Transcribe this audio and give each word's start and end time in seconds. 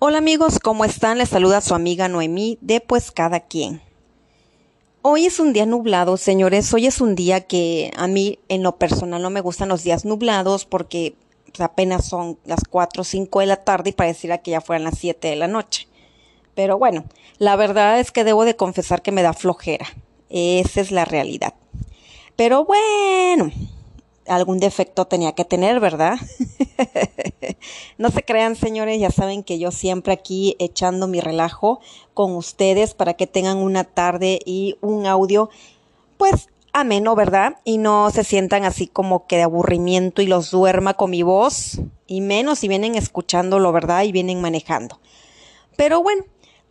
Hola 0.00 0.18
amigos, 0.18 0.58
¿cómo 0.58 0.84
están? 0.84 1.18
Les 1.18 1.30
saluda 1.30 1.60
su 1.60 1.74
amiga 1.74 2.08
Noemí 2.08 2.58
de 2.60 2.80
Pues 2.80 3.10
Cada 3.10 3.40
Quien. 3.40 3.80
Hoy 5.00 5.24
es 5.24 5.38
un 5.38 5.52
día 5.52 5.66
nublado, 5.66 6.16
señores. 6.16 6.74
Hoy 6.74 6.86
es 6.86 7.00
un 7.00 7.14
día 7.14 7.46
que 7.46 7.90
a 7.96 8.06
mí 8.06 8.40
en 8.48 8.62
lo 8.62 8.76
personal 8.76 9.22
no 9.22 9.30
me 9.30 9.40
gustan 9.40 9.68
los 9.68 9.84
días 9.84 10.04
nublados 10.04 10.66
porque 10.66 11.14
pues, 11.46 11.60
apenas 11.60 12.04
son 12.04 12.38
las 12.44 12.64
4 12.68 13.00
o 13.00 13.04
5 13.04 13.40
de 13.40 13.46
la 13.46 13.56
tarde 13.64 13.90
y 13.90 13.92
pareciera 13.92 14.38
que 14.38 14.50
ya 14.50 14.60
fueran 14.60 14.84
las 14.84 14.98
7 14.98 15.28
de 15.28 15.36
la 15.36 15.46
noche. 15.46 15.86
Pero 16.54 16.76
bueno, 16.76 17.04
la 17.38 17.56
verdad 17.56 17.98
es 18.00 18.10
que 18.10 18.24
debo 18.24 18.44
de 18.44 18.56
confesar 18.56 19.00
que 19.00 19.12
me 19.12 19.22
da 19.22 19.32
flojera. 19.32 19.86
Esa 20.28 20.80
es 20.80 20.90
la 20.90 21.04
realidad. 21.04 21.54
Pero 22.36 22.64
bueno, 22.64 23.52
algún 24.26 24.58
defecto 24.58 25.06
tenía 25.06 25.32
que 25.32 25.44
tener, 25.44 25.78
¿verdad? 25.80 26.18
no 27.98 28.10
se 28.10 28.22
crean, 28.22 28.56
señores, 28.56 29.00
ya 29.00 29.10
saben 29.10 29.42
que 29.42 29.58
yo 29.58 29.70
siempre 29.70 30.12
aquí 30.12 30.56
echando 30.58 31.06
mi 31.06 31.20
relajo 31.20 31.80
con 32.14 32.36
ustedes 32.36 32.94
para 32.94 33.14
que 33.14 33.26
tengan 33.26 33.58
una 33.58 33.84
tarde 33.84 34.40
y 34.44 34.76
un 34.80 35.06
audio, 35.06 35.50
pues 36.16 36.48
ameno, 36.72 37.14
¿verdad? 37.14 37.56
Y 37.64 37.78
no 37.78 38.10
se 38.10 38.24
sientan 38.24 38.64
así 38.64 38.86
como 38.86 39.26
que 39.26 39.36
de 39.36 39.44
aburrimiento 39.44 40.20
y 40.22 40.26
los 40.26 40.50
duerma 40.50 40.94
con 40.94 41.10
mi 41.10 41.22
voz, 41.22 41.80
y 42.06 42.20
menos 42.20 42.58
si 42.58 42.68
vienen 42.68 42.96
escuchándolo, 42.96 43.72
¿verdad? 43.72 44.04
Y 44.04 44.12
vienen 44.12 44.40
manejando. 44.40 44.98
Pero 45.76 46.02
bueno, 46.02 46.24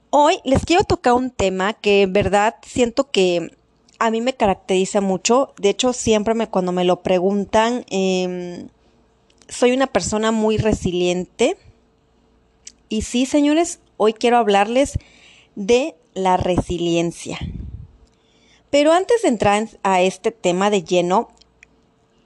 hoy 0.09 0.39
les 0.43 0.65
quiero 0.65 0.83
tocar 0.83 1.13
un 1.13 1.31
tema 1.31 1.73
que 1.73 2.03
en 2.03 2.13
verdad 2.13 2.55
siento 2.61 3.09
que 3.09 3.55
a 3.99 4.11
mí 4.11 4.21
me 4.21 4.33
caracteriza 4.33 5.01
mucho. 5.01 5.53
De 5.57 5.69
hecho, 5.69 5.93
siempre 5.93 6.33
me, 6.33 6.49
cuando 6.49 6.71
me 6.73 6.83
lo 6.83 7.01
preguntan, 7.01 7.85
em, 7.89 8.67
soy 9.49 9.71
una 9.71 9.87
persona 9.87 10.31
muy 10.31 10.57
resiliente. 10.57 11.57
Y 12.89 13.03
sí, 13.03 13.25
señores, 13.25 13.79
hoy 13.97 14.13
quiero 14.13 14.37
hablarles 14.37 14.99
de 15.55 15.95
la 16.13 16.37
resiliencia. 16.37 17.39
Pero 18.69 18.91
antes 18.91 19.21
de 19.21 19.27
entrar 19.27 19.67
a 19.83 20.01
este 20.01 20.31
tema 20.31 20.69
de 20.69 20.83
lleno, 20.83 21.29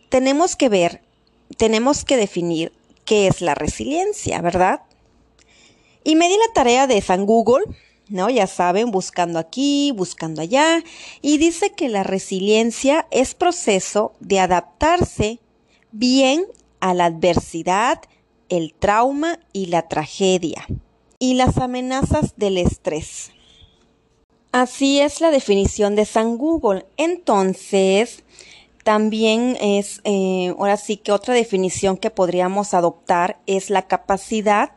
tenemos 0.10 0.56
que 0.56 0.70
ver, 0.70 1.02
tenemos 1.58 2.06
que 2.06 2.18
definir 2.18 2.72
qué 3.06 3.28
es 3.28 3.42
la 3.42 3.56
resiliencia, 3.56 4.42
¿verdad? 4.42 4.82
Y 6.04 6.16
me 6.16 6.30
di 6.30 6.36
la 6.36 6.54
tarea 6.54 6.88
de 6.88 7.02
San 7.02 7.26
Google 7.26 7.66
¿no? 8.10 8.30
Ya 8.30 8.48
saben, 8.48 8.92
buscando 8.92 9.40
aquí, 9.40 9.92
buscando 9.96 10.42
allá, 10.42 10.84
y 11.22 11.38
dice 11.38 11.72
que 11.72 11.90
la 11.90 12.04
resiliencia 12.04 13.08
es 13.12 13.36
proceso 13.36 14.14
de 14.20 14.40
adaptarse 14.40 15.40
bien 15.92 16.46
a 16.80 16.94
la 16.94 17.06
adversidad, 17.06 18.02
el 18.50 18.74
trauma 18.74 19.40
y 19.54 19.68
la 19.68 19.88
tragedia, 19.88 20.66
y 21.20 21.34
las 21.34 21.58
amenazas 21.58 22.34
del 22.38 22.58
estrés. 22.58 23.32
Así 24.52 25.00
es 25.00 25.22
la 25.22 25.32
definición 25.32 25.96
de 25.96 26.06
San 26.06 26.38
Google. 26.38 26.86
Entonces, 26.98 28.24
también 28.84 29.58
es, 29.60 30.02
eh, 30.06 30.54
ahora 30.58 30.78
sí 30.78 30.98
que 30.98 31.12
otra 31.12 31.34
definición 31.34 31.98
que 31.98 32.10
podríamos 32.10 32.74
adoptar 32.74 33.40
es 33.46 33.70
la 33.70 33.88
capacidad 33.88 34.72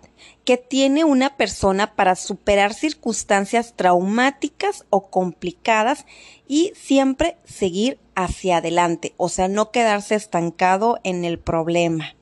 que 0.50 0.56
tiene 0.56 1.04
una 1.04 1.36
persona 1.36 1.94
para 1.94 2.16
superar 2.16 2.74
circunstancias 2.74 3.74
traumáticas 3.76 4.84
o 4.90 5.08
complicadas 5.08 6.06
y 6.48 6.72
siempre 6.74 7.36
seguir 7.44 8.00
hacia 8.16 8.56
adelante, 8.56 9.14
o 9.16 9.28
sea, 9.28 9.46
no 9.46 9.70
quedarse 9.70 10.16
estancado 10.16 10.98
en 11.04 11.24
el 11.24 11.38
problema. 11.38 12.16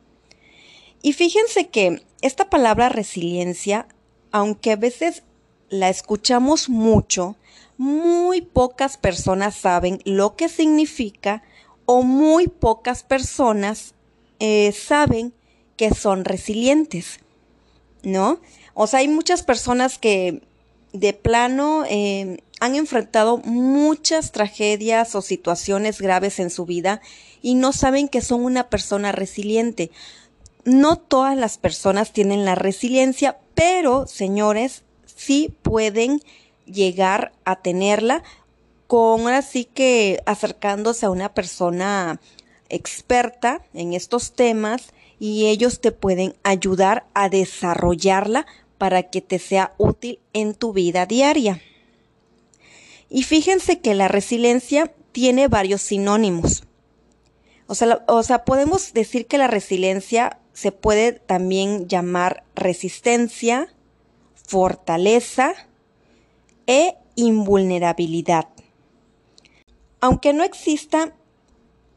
Y 1.01 1.15
fíjense 1.15 1.69
que 1.69 2.03
esta 2.21 2.51
palabra 2.51 2.91
resiliencia, 2.91 3.89
aunque 4.31 4.73
a 4.73 4.77
veces 4.77 5.23
la 5.71 5.89
escuchamos 5.89 6.69
mucho, 6.69 7.35
muy 7.79 8.43
pocas 8.43 8.99
personas 8.99 9.55
saben 9.55 10.03
lo 10.05 10.37
que 10.37 10.51
significa 10.51 11.43
o 11.87 12.03
muy 12.03 12.47
pocas 12.47 13.05
personas 13.05 13.95
eh, 14.39 14.73
saben 14.73 15.33
que 15.79 15.95
son 15.95 16.27
resilientes. 16.27 17.21
¿No? 18.03 18.41
O 18.75 18.87
sea, 18.87 19.01
hay 19.01 19.09
muchas 19.09 19.43
personas 19.43 19.99
que 19.99 20.43
de 20.93 21.13
plano 21.13 21.85
eh, 21.89 22.39
han 22.61 22.75
enfrentado 22.75 23.39
muchas 23.39 24.33
tragedias 24.33 25.15
o 25.15 25.23
situaciones 25.23 26.01
graves 26.01 26.39
en 26.39 26.51
su 26.51 26.65
vida 26.65 27.01
y 27.43 27.55
no 27.55 27.73
saben 27.73 28.09
que 28.09 28.21
son 28.21 28.45
una 28.45 28.69
persona 28.69 29.13
resiliente. 29.13 29.91
No 30.65 30.97
todas 30.97 31.37
las 31.37 31.59
personas 31.59 32.13
tienen 32.13 32.45
la 32.45 32.55
resiliencia, 32.55 33.39
pero 33.55 34.07
señores, 34.07 34.83
sí 35.07 35.55
pueden 35.63 36.23
llegar 36.67 37.33
a 37.45 37.57
tenerla 37.57 38.23
con 38.87 39.29
así 39.29 39.65
que 39.65 40.23
acercándose 40.27 41.07
a 41.07 41.11
una 41.11 41.33
persona 41.35 42.21
experta 42.69 43.63
en 43.75 43.93
estos 43.93 44.33
temas 44.33 44.93
y 45.19 45.47
ellos 45.47 45.81
te 45.81 45.93
pueden 45.93 46.35
ayudar 46.43 47.07
a 47.15 47.29
desarrollarla 47.29 48.47
para 48.79 49.05
que 49.05 49.21
te 49.21 49.39
sea 49.39 49.75
útil 49.79 50.21
en 50.33 50.55
tu 50.55 50.73
vida 50.73 51.07
diaria. 51.07 51.61
Y 53.11 53.23
fíjense 53.23 53.81
que 53.81 53.95
la 53.95 54.09
resiliencia 54.09 54.93
tiene 55.13 55.49
varios 55.49 55.83
sinónimos. 55.83 56.65
O 57.67 57.75
sea, 57.75 58.05
o 58.07 58.23
sea, 58.23 58.45
podemos 58.45 58.93
decir 58.93 59.27
que 59.27 59.39
la 59.39 59.47
resiliencia 59.47 60.39
se 60.53 60.73
puede 60.73 61.13
también 61.13 61.89
llamar 61.89 62.45
resistencia, 62.55 63.69
fortaleza 64.35 65.55
e 66.67 66.97
invulnerabilidad. 67.15 68.49
Aunque 70.01 70.33
no 70.33 70.45
exista 70.45 71.15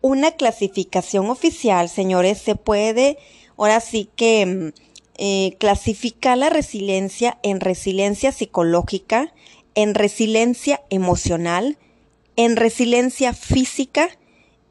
una 0.01 0.31
clasificación 0.31 1.29
oficial, 1.29 1.89
señores, 1.89 2.39
se 2.39 2.56
puede 2.56 3.17
ahora 3.57 3.79
sí 3.79 4.09
que 4.16 4.45
mm, 4.45 4.81
eh, 5.17 5.56
clasificar 5.59 6.38
la 6.38 6.50
resiliencia 6.50 7.38
en 7.44 7.59
resiliencia 7.59 8.31
psicológica, 8.31 9.34
en 9.75 9.94
resiliencia 9.94 10.81
emocional, 10.90 11.78
en 12.35 12.56
resiliencia 12.56 13.34
física 13.34 14.09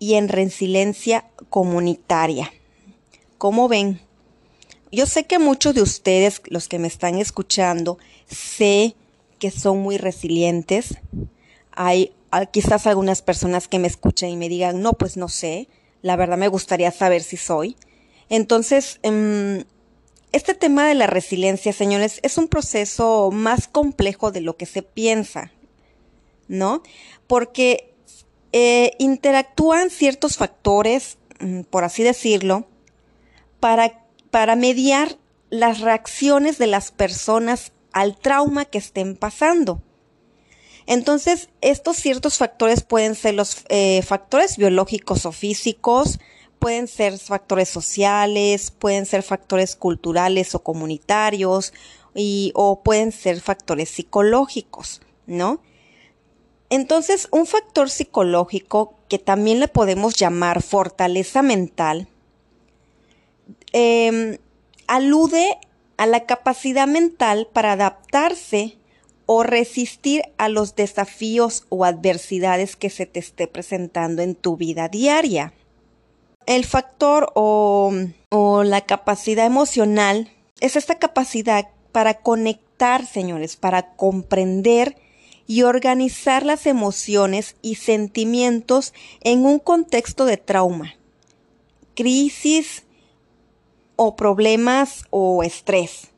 y 0.01 0.15
en 0.15 0.29
resiliencia 0.29 1.31
comunitaria. 1.51 2.53
¿Cómo 3.39 3.69
ven? 3.69 4.01
Yo 4.91 5.07
sé 5.07 5.25
que 5.25 5.39
muchos 5.39 5.75
de 5.75 5.83
ustedes, 5.83 6.43
los 6.47 6.67
que 6.67 6.81
me 6.81 6.89
están 6.89 7.19
escuchando, 7.19 7.99
sé 8.27 8.97
que 9.39 9.53
son 9.53 9.79
muy 9.79 9.99
resilientes. 9.99 10.97
Hay 11.71 12.13
quizás 12.53 12.87
algunas 12.87 13.23
personas 13.23 13.69
que 13.69 13.79
me 13.79 13.89
escuchen 13.89 14.31
y 14.31 14.37
me 14.37 14.49
digan, 14.49 14.83
no, 14.83 14.93
pues 14.93 15.17
no 15.17 15.29
sé, 15.29 15.69
la 16.03 16.17
verdad 16.17 16.39
me 16.39 16.49
gustaría 16.49 16.91
saber 16.91 17.23
si 17.23 17.37
soy. 17.37 17.77
Entonces, 18.29 19.01
em, 19.03 19.65
este 20.33 20.55
tema 20.55 20.87
de 20.87 20.95
la 20.95 21.09
resiliencia, 21.09 21.73
señores, 21.73 22.21
es 22.23 22.39
un 22.39 22.49
proceso 22.49 23.31
más 23.33 23.67
complejo 23.67 24.31
de 24.31 24.41
lo 24.41 24.57
que 24.57 24.67
se 24.67 24.83
piensa, 24.83 25.51
¿no? 26.47 26.83
Porque 27.27 27.93
eh, 28.53 28.93
interactúan 28.99 29.91
ciertos 29.91 30.37
factores, 30.37 31.19
mm, 31.41 31.63
por 31.63 31.85
así 31.85 32.03
decirlo, 32.03 32.67
para, 33.59 34.05
para 34.31 34.57
mediar 34.57 35.19
las 35.51 35.81
reacciones 35.81 36.59
de 36.59 36.69
las 36.69 36.93
personas 36.93 37.73
al 37.93 38.17
trauma 38.17 38.65
que 38.65 38.79
estén 38.79 39.17
pasando. 39.17 39.83
Entonces, 40.91 41.51
estos 41.61 41.99
ciertos 41.99 42.37
factores 42.37 42.83
pueden 42.83 43.15
ser 43.15 43.35
los 43.35 43.65
eh, 43.69 44.03
factores 44.03 44.57
biológicos 44.57 45.25
o 45.25 45.31
físicos, 45.31 46.19
pueden 46.59 46.89
ser 46.89 47.17
factores 47.17 47.69
sociales, 47.69 48.73
pueden 48.73 49.07
ser 49.07 49.23
factores 49.23 49.77
culturales 49.77 50.53
o 50.57 50.65
comunitarios, 50.65 51.73
y, 52.13 52.51
o 52.57 52.83
pueden 52.83 53.13
ser 53.13 53.41
factores 53.41 53.89
psicológicos, 53.89 55.01
¿no? 55.29 55.63
Entonces, 56.71 57.29
un 57.31 57.47
factor 57.47 57.89
psicológico 57.89 58.99
que 59.09 59.21
también 59.21 59.61
le 59.61 59.69
podemos 59.69 60.17
llamar 60.17 60.61
fortaleza 60.61 61.43
mental, 61.43 62.09
em, 63.73 64.39
alude 64.89 65.57
a 65.99 66.07
la 66.07 66.27
capacidad 66.27 66.89
mental 66.89 67.49
para 67.53 67.75
adaptarse 67.75 68.80
o 69.33 69.45
resistir 69.45 70.25
a 70.39 70.49
los 70.49 70.75
desafíos 70.75 71.65
o 71.69 71.85
adversidades 71.85 72.75
que 72.75 72.91
se 72.91 73.07
te 73.07 73.21
esté 73.21 73.47
presentando 73.47 74.23
en 74.23 74.35
tu 74.35 74.57
vida 74.57 74.89
diaria. 74.89 75.55
El 76.47 76.65
factor 76.65 77.31
o, 77.37 77.93
la 78.65 78.81
capacidad 78.81 79.47
emocional 79.47 80.33
es 80.59 80.75
esta 80.75 80.99
capacidad 80.99 81.69
para 81.93 82.15
conectar, 82.15 83.07
señores, 83.07 83.55
para 83.55 83.95
comprender 83.95 84.97
y 85.47 85.63
organizar 85.63 86.45
las 86.45 86.67
emociones 86.67 87.55
y 87.63 87.77
sentimientos 87.77 88.93
en 89.21 89.47
un 89.47 89.61
contexto 89.61 90.25
de 90.25 90.39
trauma, 90.39 90.97
crisis 91.95 92.83
o 93.95 94.17
problemas 94.17 95.05
o 95.11 95.45
estrés. 95.45 96.09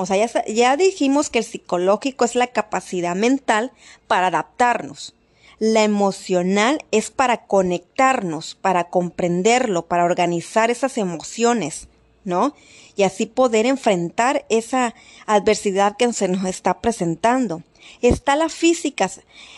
O 0.00 0.06
sea, 0.06 0.16
ya, 0.16 0.44
ya 0.46 0.78
dijimos 0.78 1.28
que 1.28 1.40
el 1.40 1.44
psicológico 1.44 2.24
es 2.24 2.34
la 2.34 2.46
capacidad 2.46 3.14
mental 3.14 3.70
para 4.06 4.28
adaptarnos. 4.28 5.14
La 5.58 5.84
emocional 5.84 6.82
es 6.90 7.10
para 7.10 7.44
conectarnos, 7.44 8.54
para 8.54 8.84
comprenderlo, 8.84 9.84
para 9.84 10.06
organizar 10.06 10.70
esas 10.70 10.96
emociones, 10.96 11.88
¿no? 12.24 12.54
Y 12.96 13.02
así 13.02 13.26
poder 13.26 13.66
enfrentar 13.66 14.46
esa 14.48 14.94
adversidad 15.26 15.98
que 15.98 16.10
se 16.14 16.28
nos 16.28 16.46
está 16.46 16.80
presentando. 16.80 17.62
Está 18.00 18.36
la 18.36 18.48
física. 18.48 19.10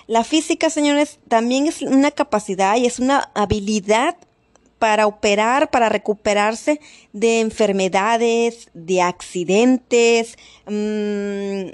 La 0.08 0.24
física, 0.24 0.70
señores, 0.70 1.20
también 1.28 1.68
es 1.68 1.82
una 1.82 2.10
capacidad 2.10 2.74
y 2.76 2.86
es 2.86 2.98
una 2.98 3.30
habilidad 3.34 4.16
para 4.82 5.06
operar, 5.06 5.70
para 5.70 5.88
recuperarse 5.88 6.80
de 7.12 7.38
enfermedades, 7.38 8.68
de 8.74 9.00
accidentes, 9.00 10.36
mmm, 10.66 11.70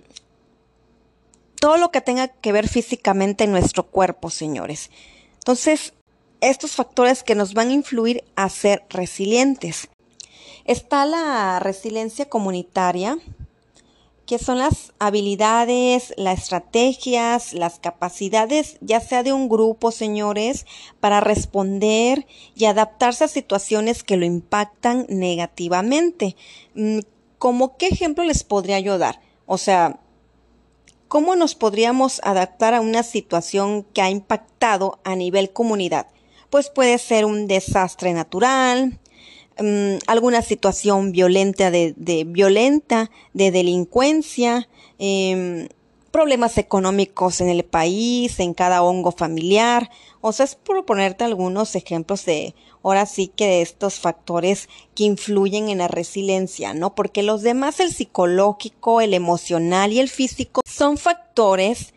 todo 1.58 1.78
lo 1.78 1.90
que 1.90 2.02
tenga 2.02 2.28
que 2.28 2.52
ver 2.52 2.68
físicamente 2.68 3.44
en 3.44 3.52
nuestro 3.52 3.84
cuerpo, 3.84 4.28
señores. 4.28 4.90
Entonces, 5.38 5.94
estos 6.42 6.76
factores 6.76 7.22
que 7.22 7.34
nos 7.34 7.54
van 7.54 7.70
a 7.70 7.72
influir 7.72 8.24
a 8.36 8.50
ser 8.50 8.84
resilientes. 8.90 9.88
Está 10.66 11.06
la 11.06 11.60
resiliencia 11.60 12.28
comunitaria, 12.28 13.16
que 14.28 14.38
son 14.38 14.58
las 14.58 14.92
habilidades, 14.98 16.12
las 16.18 16.40
estrategias, 16.40 17.54
las 17.54 17.78
capacidades, 17.78 18.76
ya 18.82 19.00
sea 19.00 19.22
de 19.22 19.32
un 19.32 19.48
grupo, 19.48 19.90
señores, 19.90 20.66
para 21.00 21.20
responder 21.20 22.26
y 22.54 22.66
adaptarse 22.66 23.24
a 23.24 23.28
situaciones 23.28 24.04
que 24.04 24.18
lo 24.18 24.26
impactan 24.26 25.06
negativamente. 25.08 26.36
Mm, 26.74 26.98
¿Cómo 27.38 27.78
qué 27.78 27.86
ejemplo 27.86 28.22
les 28.22 28.44
podría 28.44 28.78
yo 28.80 28.98
dar? 28.98 29.18
O 29.46 29.56
sea, 29.56 29.98
¿Cómo 31.08 31.36
nos 31.36 31.54
podríamos 31.54 32.20
adaptar 32.22 32.74
a 32.74 32.82
una 32.82 33.02
situación 33.02 33.82
que 33.82 34.02
ha 34.02 34.10
impactado 34.10 34.98
a 35.04 35.16
nivel 35.16 35.54
comunidad? 35.54 36.06
Pues 36.50 36.68
puede 36.68 36.98
ser 36.98 37.24
un 37.24 37.46
desastre 37.46 38.12
natural, 38.12 38.98
mm, 39.58 39.98
alguna 40.06 40.42
situación 40.42 41.12
violenta 41.12 41.70
de, 41.70 41.94
violenta, 42.26 43.10
de 43.34 43.50
delincuencia, 43.50 44.68
em, 44.98 45.68
problemas 46.10 46.58
económicos 46.58 47.40
en 47.40 47.48
el 47.48 47.64
país, 47.64 48.40
en 48.40 48.54
cada 48.54 48.82
hongo 48.82 49.12
familiar. 49.12 49.90
O 50.20 50.32
sea, 50.32 50.44
es 50.44 50.54
por 50.54 50.84
ponerte 50.84 51.24
algunos 51.24 51.76
ejemplos 51.76 52.24
de, 52.24 52.54
ahora 52.82 53.06
sí 53.06 53.28
que 53.28 53.46
de 53.46 53.62
estos 53.62 54.00
factores 54.00 54.68
que 54.94 55.04
influyen 55.04 55.68
en 55.68 55.78
la 55.78 55.88
resiliencia, 55.88 56.74
¿no? 56.74 56.94
Porque 56.94 57.22
los 57.22 57.42
demás, 57.42 57.80
el 57.80 57.92
psicológico, 57.92 59.00
el 59.00 59.14
emocional 59.14 59.92
y 59.92 60.00
el 60.00 60.08
físico, 60.08 60.62
son 60.64 60.96
factores 60.96 61.94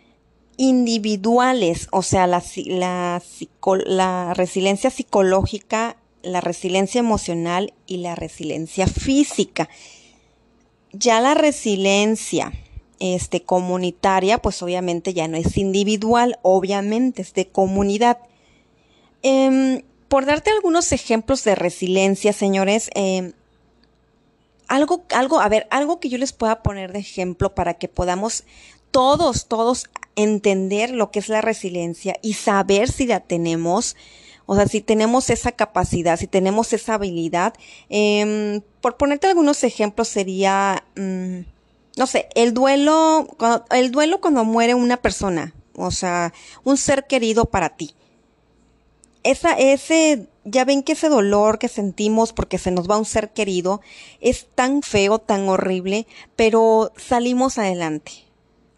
individuales, 0.57 1.87
o 1.91 2.03
sea, 2.03 2.27
la, 2.27 2.43
la, 2.67 3.21
la 3.85 4.33
resiliencia 4.35 4.89
psicológica, 4.89 5.97
la 6.23 6.41
resiliencia 6.41 6.99
emocional 6.99 7.73
y 7.87 7.97
la 7.97 8.15
resiliencia 8.15 8.87
física. 8.87 9.69
Ya 10.93 11.21
la 11.21 11.33
resiliencia 11.33 12.51
este, 12.99 13.41
comunitaria, 13.43 14.37
pues 14.37 14.61
obviamente 14.61 15.13
ya 15.13 15.27
no 15.27 15.37
es 15.37 15.57
individual, 15.57 16.37
obviamente 16.41 17.21
es 17.21 17.33
de 17.33 17.47
comunidad. 17.47 18.19
Em, 19.23 19.81
por 20.07 20.25
darte 20.25 20.51
algunos 20.51 20.91
ejemplos 20.91 21.43
de 21.43 21.55
resiliencia, 21.55 22.33
señores, 22.33 22.89
em, 22.93 23.33
algo, 24.67 25.03
algo, 25.13 25.39
a 25.39 25.49
ver, 25.49 25.67
algo 25.69 25.99
que 25.99 26.09
yo 26.09 26.17
les 26.17 26.33
pueda 26.33 26.63
poner 26.63 26.93
de 26.93 26.99
ejemplo 26.99 27.55
para 27.55 27.73
que 27.73 27.87
podamos 27.87 28.43
todos, 28.91 29.47
todos 29.47 29.89
entender 30.15 30.91
lo 30.91 31.11
que 31.11 31.19
es 31.19 31.29
la 31.29 31.41
resiliencia 31.41 32.17
y 32.21 32.33
saber 32.33 32.91
si 32.91 33.05
la 33.05 33.21
tenemos, 33.21 33.95
o 34.45 34.55
sea, 34.55 34.67
si 34.67 34.81
tenemos 34.81 35.29
esa 35.29 35.51
capacidad, 35.51 36.17
si 36.17 36.27
tenemos 36.27 36.73
esa 36.73 36.95
habilidad. 36.95 37.53
Em, 37.89 38.61
por 38.81 38.97
ponerte 38.97 39.27
algunos 39.27 39.63
ejemplos 39.63 40.07
sería, 40.07 40.83
mm, 40.95 41.39
no 41.97 42.07
sé, 42.07 42.27
el 42.35 42.53
duelo, 42.53 43.27
el 43.69 43.91
duelo 43.91 44.21
cuando 44.21 44.43
muere 44.43 44.73
una 44.73 44.97
persona, 44.97 45.53
o 45.75 45.91
sea, 45.91 46.33
un 46.63 46.77
ser 46.77 47.07
querido 47.07 47.45
para 47.45 47.69
ti. 47.69 47.95
Esa, 49.23 49.53
ese, 49.53 50.27
ya 50.45 50.65
ven 50.65 50.81
que 50.83 50.93
ese 50.93 51.07
dolor 51.07 51.59
que 51.59 51.67
sentimos 51.67 52.33
porque 52.33 52.57
se 52.57 52.71
nos 52.71 52.89
va 52.89 52.97
un 52.97 53.05
ser 53.05 53.31
querido 53.31 53.81
es 54.19 54.47
tan 54.55 54.81
feo, 54.81 55.19
tan 55.19 55.47
horrible, 55.47 56.07
pero 56.35 56.91
salimos 56.97 57.57
adelante. 57.59 58.30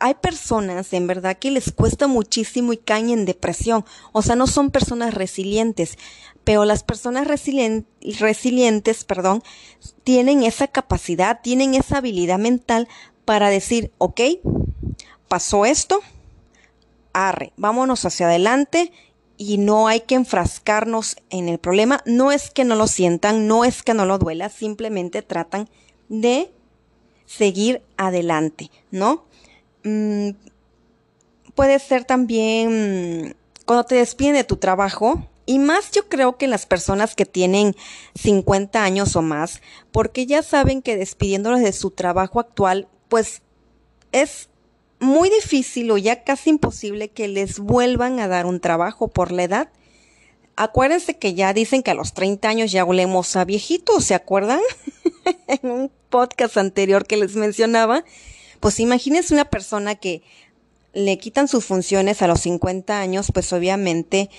Hay 0.06 0.16
personas, 0.16 0.92
en 0.92 1.08
verdad, 1.08 1.38
que 1.38 1.50
les 1.50 1.72
cuesta 1.72 2.08
muchísimo 2.08 2.74
y 2.74 2.78
caen 2.78 3.10
en 3.10 3.24
depresión. 3.24 3.86
O 4.12 4.22
sea, 4.22 4.36
no 4.36 4.48
son 4.48 4.70
personas 4.70 5.14
resilientes, 5.14 5.98
pero 6.44 6.66
las 6.66 6.84
personas 6.84 7.26
resilientes, 7.26 9.06
perdón, 9.06 9.44
tienen 10.04 10.44
esa 10.44 10.68
capacidad, 10.68 11.40
tienen 11.42 11.74
esa 11.74 12.00
habilidad 12.00 12.38
mental 12.38 12.90
para 13.24 13.48
decir, 13.48 13.94
ok, 13.98 14.20
pasó 15.30 15.66
esto, 15.66 16.02
arre, 17.14 17.54
vámonos 17.56 18.04
hacia 18.04 18.26
adelante 18.26 18.92
y 19.38 19.58
no 19.58 19.88
hay 19.88 20.02
que 20.02 20.16
enfrascarnos 20.16 21.16
en 21.30 21.48
el 21.48 21.60
problema. 21.60 22.02
No 22.06 22.34
es 22.34 22.52
que 22.52 22.66
no 22.66 22.76
lo 22.76 22.88
sientan, 22.88 23.48
no 23.48 23.64
es 23.64 23.84
que 23.84 23.94
no 23.94 24.06
lo 24.06 24.18
duela, 24.18 24.50
simplemente 24.50 25.22
tratan 25.22 25.70
de 26.10 26.52
seguir 27.26 27.84
adelante, 27.96 28.70
¿no? 28.92 29.32
Mm, 29.84 30.30
puede 31.56 31.80
ser 31.80 32.06
también 32.06 33.36
cuando 33.66 33.86
te 33.86 33.96
despiden 33.96 34.36
de 34.36 34.44
tu 34.44 34.58
trabajo, 34.58 35.28
y 35.46 35.60
más 35.60 35.92
yo 35.92 36.08
creo 36.08 36.38
que 36.38 36.48
las 36.48 36.66
personas 36.66 37.16
que 37.16 37.26
tienen 37.26 37.76
50 38.16 38.84
años 38.84 39.16
o 39.16 39.22
más, 39.22 39.62
porque 39.92 40.26
ya 40.26 40.42
saben 40.42 40.82
que 40.82 40.96
despidiéndolos 40.96 41.60
de 41.60 41.74
su 41.74 41.92
trabajo 41.92 42.40
actual, 42.40 42.88
pues 43.10 43.42
es 44.12 44.50
muy 45.00 45.30
difícil 45.30 45.92
o 45.92 45.98
ya 45.98 46.24
casi 46.24 46.52
imposible 46.52 47.10
que 47.10 47.28
les 47.28 47.60
vuelvan 47.60 48.20
a 48.20 48.28
dar 48.28 48.46
un 48.46 48.62
trabajo 48.62 49.10
por 49.10 49.32
la 49.32 49.44
edad. 49.44 49.70
Acuérdense 50.56 51.18
que 51.18 51.34
ya 51.34 51.54
dicen 51.54 51.84
que 51.84 51.92
a 51.92 51.96
los 51.96 52.14
30 52.14 52.48
años 52.48 52.72
ya 52.72 52.84
volvemos 52.86 53.36
a 53.36 53.44
viejitos, 53.44 54.06
¿se 54.06 54.16
acuerdan? 54.16 54.62
en 55.48 55.70
un 55.70 55.92
podcast 56.10 56.58
anterior 56.58 57.06
que 57.06 57.18
les 57.18 57.36
mencionaba. 57.36 58.06
Pues 58.64 58.80
imagínense 58.80 59.34
una 59.34 59.44
persona 59.44 59.96
que 59.96 60.24
le 60.94 61.18
quitan 61.18 61.50
sus 61.50 61.66
funciones 61.66 62.22
a 62.22 62.28
los 62.28 62.40
50 62.40 62.98
años, 62.98 63.30
pues 63.34 63.52
obviamente 63.52 64.30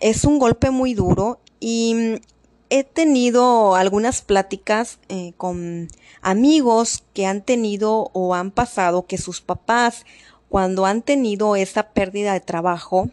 es 0.00 0.24
un 0.24 0.38
golpe 0.38 0.70
muy 0.70 0.94
duro 0.94 1.40
y 1.60 2.22
he 2.70 2.84
tenido 2.84 3.74
algunas 3.74 4.22
pláticas 4.22 4.98
eh, 5.10 5.34
con 5.36 5.88
amigos 6.22 7.04
que 7.12 7.26
han 7.26 7.42
tenido 7.42 8.08
o 8.14 8.34
han 8.34 8.50
pasado 8.50 9.06
que 9.06 9.18
sus 9.18 9.42
papás, 9.42 10.06
cuando 10.48 10.86
han 10.86 11.02
tenido 11.02 11.54
esa 11.54 11.90
pérdida 11.90 12.32
de 12.32 12.40
trabajo, 12.40 13.10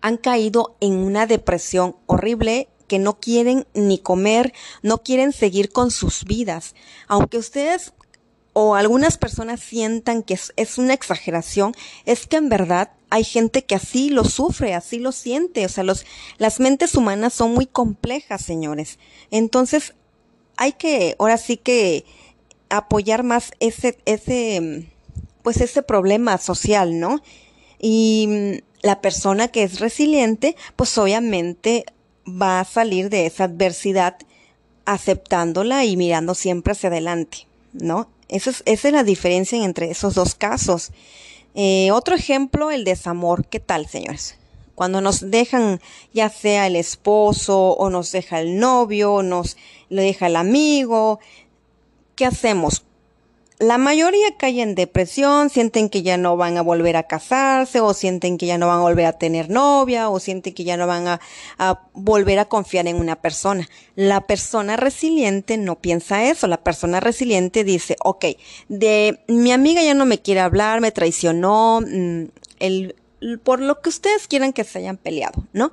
han 0.00 0.16
caído 0.16 0.74
en 0.80 0.94
una 0.94 1.26
depresión 1.26 1.96
horrible 2.06 2.70
que 2.86 2.98
no 2.98 3.20
quieren 3.20 3.66
ni 3.74 3.98
comer, 3.98 4.54
no 4.80 5.02
quieren 5.02 5.32
seguir 5.32 5.70
con 5.70 5.90
sus 5.90 6.24
vidas. 6.24 6.74
Aunque 7.08 7.36
ustedes 7.36 7.92
o 8.60 8.74
algunas 8.74 9.18
personas 9.18 9.60
sientan 9.60 10.24
que 10.24 10.36
es, 10.56 10.78
una 10.78 10.92
exageración, 10.92 11.76
es 12.06 12.26
que 12.26 12.38
en 12.38 12.48
verdad 12.48 12.90
hay 13.08 13.22
gente 13.22 13.64
que 13.64 13.76
así 13.76 14.10
lo 14.10 14.24
sufre, 14.24 14.74
así 14.74 14.98
lo 14.98 15.12
siente. 15.12 15.64
O 15.64 15.68
sea, 15.68 15.84
las 15.84 16.58
mentes 16.58 16.96
humanas 16.96 17.34
son 17.34 17.54
muy 17.54 17.66
complejas, 17.66 18.42
señores. 18.42 18.98
Entonces, 19.30 19.94
hay 20.56 20.72
que, 20.72 21.14
ahora 21.20 21.36
sí 21.36 21.56
que 21.56 22.04
apoyar 22.68 23.22
más 23.22 23.52
ese, 23.60 23.96
ese, 24.06 24.88
pues 25.44 25.60
ese 25.60 25.84
problema 25.84 26.36
social, 26.38 26.98
¿no? 26.98 27.22
Y 27.78 28.64
la 28.82 29.00
persona 29.00 29.46
que 29.46 29.62
es 29.62 29.78
resiliente, 29.78 30.56
pues 30.74 30.98
obviamente 30.98 31.84
va 32.26 32.58
a 32.58 32.64
salir 32.64 33.08
de 33.08 33.26
esa 33.26 33.44
adversidad 33.44 34.16
aceptándola 34.84 35.84
y 35.84 35.96
mirando 35.96 36.34
siempre 36.34 36.72
hacia 36.72 36.88
adelante, 36.88 37.46
¿no? 37.72 38.08
Esa 38.28 38.52
es, 38.64 38.84
la 38.84 39.04
diferencia 39.04 39.62
entre 39.64 39.90
esos 39.90 40.14
dos 40.14 40.34
casos. 40.34 40.90
Eh, 41.54 41.90
otro 41.92 42.14
ejemplo, 42.14 42.70
el 42.70 42.84
desamor. 42.84 43.46
¿Qué 43.46 43.58
tal, 43.58 43.86
señores? 43.88 44.36
Cuando 44.74 45.00
nos 45.00 45.30
dejan 45.30 45.80
ya 46.12 46.28
sea 46.28 46.66
el 46.66 46.76
esposo 46.76 47.72
o 47.72 47.90
nos 47.90 48.12
deja 48.12 48.40
el 48.40 48.58
novio, 48.58 49.14
o 49.14 49.22
nos 49.22 49.56
lo 49.88 50.02
deja 50.02 50.26
el 50.26 50.36
amigo, 50.36 51.18
¿qué 52.14 52.26
hacemos? 52.26 52.84
La 53.60 53.76
mayoría 53.76 54.36
cae 54.36 54.62
en 54.62 54.74
depresión, 54.76 55.50
sienten 55.50 55.88
que 55.88 56.02
ya 56.02 56.16
no 56.16 56.36
van 56.36 56.56
a 56.56 56.62
volver 56.62 56.96
a 56.96 57.04
casarse 57.04 57.80
o 57.80 57.92
sienten 57.92 58.38
que 58.38 58.46
ya 58.46 58.56
no 58.56 58.68
van 58.68 58.78
a 58.78 58.82
volver 58.82 59.06
a 59.06 59.14
tener 59.14 59.50
novia 59.50 60.08
o 60.10 60.20
sienten 60.20 60.54
que 60.54 60.62
ya 60.62 60.76
no 60.76 60.86
van 60.86 61.08
a, 61.08 61.20
volver 61.92 62.38
a 62.38 62.44
confiar 62.44 62.86
en 62.86 62.96
una 62.96 63.16
persona. 63.16 63.68
La 63.96 64.20
persona 64.20 64.76
resiliente 64.76 65.56
no 65.56 65.80
piensa 65.80 66.24
eso. 66.24 66.46
La 66.46 66.62
persona 66.62 67.00
resiliente 67.00 67.64
dice, 67.64 67.96
ok, 68.04 68.26
de 68.68 69.18
mi 69.26 69.50
amiga 69.50 69.82
ya 69.82 69.94
no 69.94 70.06
me 70.06 70.20
quiere 70.20 70.40
hablar, 70.40 70.80
me 70.80 70.92
traicionó, 70.92 71.80
mm, 71.80 72.24
el, 72.60 72.94
por 73.42 73.60
lo 73.60 73.80
que 73.80 73.88
ustedes 73.88 74.28
quieran 74.28 74.52
que 74.52 74.62
se 74.62 74.78
hayan 74.78 74.96
peleado, 74.96 75.42
¿no? 75.52 75.72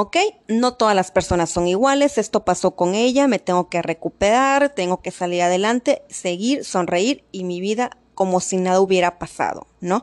¿Ok? 0.00 0.16
No 0.48 0.74
todas 0.74 0.94
las 0.94 1.10
personas 1.10 1.50
son 1.50 1.68
iguales, 1.68 2.18
esto 2.18 2.44
pasó 2.44 2.72
con 2.72 2.94
ella, 2.94 3.28
me 3.28 3.38
tengo 3.38 3.68
que 3.68 3.82
recuperar, 3.82 4.70
tengo 4.70 5.02
que 5.02 5.10
salir 5.10 5.42
adelante, 5.42 6.02
seguir, 6.08 6.64
sonreír 6.64 7.24
y 7.32 7.44
mi 7.44 7.60
vida 7.60 7.90
como 8.14 8.40
si 8.40 8.56
nada 8.56 8.80
hubiera 8.80 9.18
pasado, 9.18 9.66
¿no? 9.80 10.02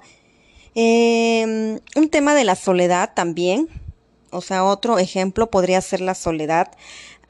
Em, 0.75 1.79
un 1.95 2.09
tema 2.09 2.35
de 2.35 2.43
la 2.43 2.55
soledad 2.55 3.13
también, 3.15 3.67
o 4.31 4.41
sea, 4.41 4.63
otro 4.63 4.99
ejemplo 4.99 5.49
podría 5.49 5.81
ser 5.81 6.01
la 6.01 6.13
soledad. 6.13 6.71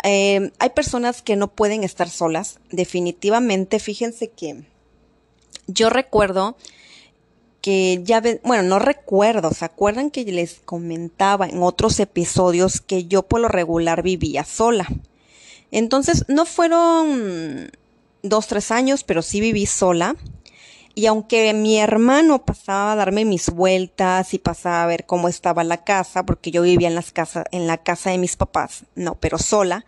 Em, 0.03 0.51
hay 0.59 0.69
personas 0.71 1.21
que 1.21 1.37
no 1.37 1.47
pueden 1.47 1.83
estar 1.85 2.09
solas, 2.09 2.59
definitivamente, 2.69 3.79
fíjense 3.79 4.29
que 4.29 4.65
yo 5.67 5.89
recuerdo 5.89 6.57
que 7.61 8.01
ya 8.03 8.21
bueno, 8.43 8.63
no 8.63 8.79
recuerdo, 8.79 9.51
¿se 9.51 9.65
acuerdan 9.65 10.11
que 10.11 10.23
les 10.23 10.61
comentaba 10.65 11.47
en 11.47 11.63
otros 11.63 11.99
episodios 11.99 12.81
que 12.81 13.05
yo 13.05 13.23
por 13.23 13.41
lo 13.41 13.47
regular 13.47 14.03
vivía 14.03 14.43
sola? 14.43 14.87
Entonces, 15.71 16.25
no 16.27 16.45
fueron 16.45 17.71
dos, 18.23 18.47
tres 18.47 18.71
años, 18.71 19.03
pero 19.03 19.21
sí 19.21 19.41
viví 19.41 19.65
sola. 19.65 20.15
Y 20.95 21.05
aunque 21.05 21.53
mi 21.53 21.77
hermano 21.77 22.43
pasaba 22.43 22.93
a 22.93 22.95
darme 22.95 23.23
mis 23.23 23.51
vueltas 23.51 24.33
y 24.33 24.39
pasaba 24.39 24.83
a 24.83 24.87
ver 24.87 25.05
cómo 25.05 25.27
estaba 25.27 25.63
la 25.63 25.83
casa, 25.83 26.25
porque 26.25 26.49
yo 26.49 26.63
vivía 26.63 26.87
en 26.87 26.95
las 26.95 27.11
casas, 27.11 27.45
en 27.51 27.67
la 27.67 27.77
casa 27.77 28.09
de 28.09 28.17
mis 28.17 28.35
papás, 28.35 28.85
no, 28.95 29.13
pero 29.15 29.37
sola, 29.37 29.85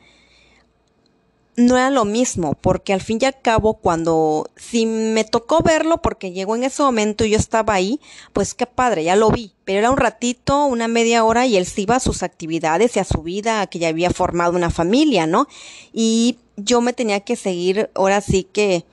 no 1.59 1.75
era 1.75 1.89
lo 1.89 2.05
mismo, 2.05 2.53
porque 2.53 2.93
al 2.93 3.01
fin 3.01 3.19
y 3.21 3.25
al 3.25 3.39
cabo, 3.41 3.73
cuando, 3.73 4.49
si 4.55 4.85
me 4.85 5.25
tocó 5.25 5.61
verlo 5.61 6.01
porque 6.01 6.31
llegó 6.31 6.55
en 6.55 6.63
ese 6.63 6.81
momento 6.81 7.25
y 7.25 7.31
yo 7.31 7.37
estaba 7.37 7.73
ahí, 7.73 7.99
pues 8.31 8.53
qué 8.53 8.65
padre, 8.65 9.03
ya 9.03 9.17
lo 9.17 9.29
vi, 9.29 9.51
pero 9.65 9.79
era 9.79 9.91
un 9.91 9.97
ratito, 9.97 10.65
una 10.65 10.87
media 10.87 11.25
hora 11.25 11.45
y 11.45 11.57
él 11.57 11.65
se 11.65 11.81
iba 11.81 11.97
a 11.97 11.99
sus 11.99 12.23
actividades 12.23 12.95
y 12.95 12.99
a 12.99 13.03
su 13.03 13.23
vida, 13.23 13.67
que 13.67 13.77
ya 13.77 13.89
había 13.89 14.09
formado 14.09 14.55
una 14.55 14.69
familia, 14.69 15.27
¿no? 15.27 15.47
Y 15.91 16.37
yo 16.55 16.79
me 16.79 16.93
tenía 16.93 17.19
que 17.19 17.35
seguir, 17.35 17.89
ahora 17.93 18.21
sí 18.21 18.45
que, 18.45 18.85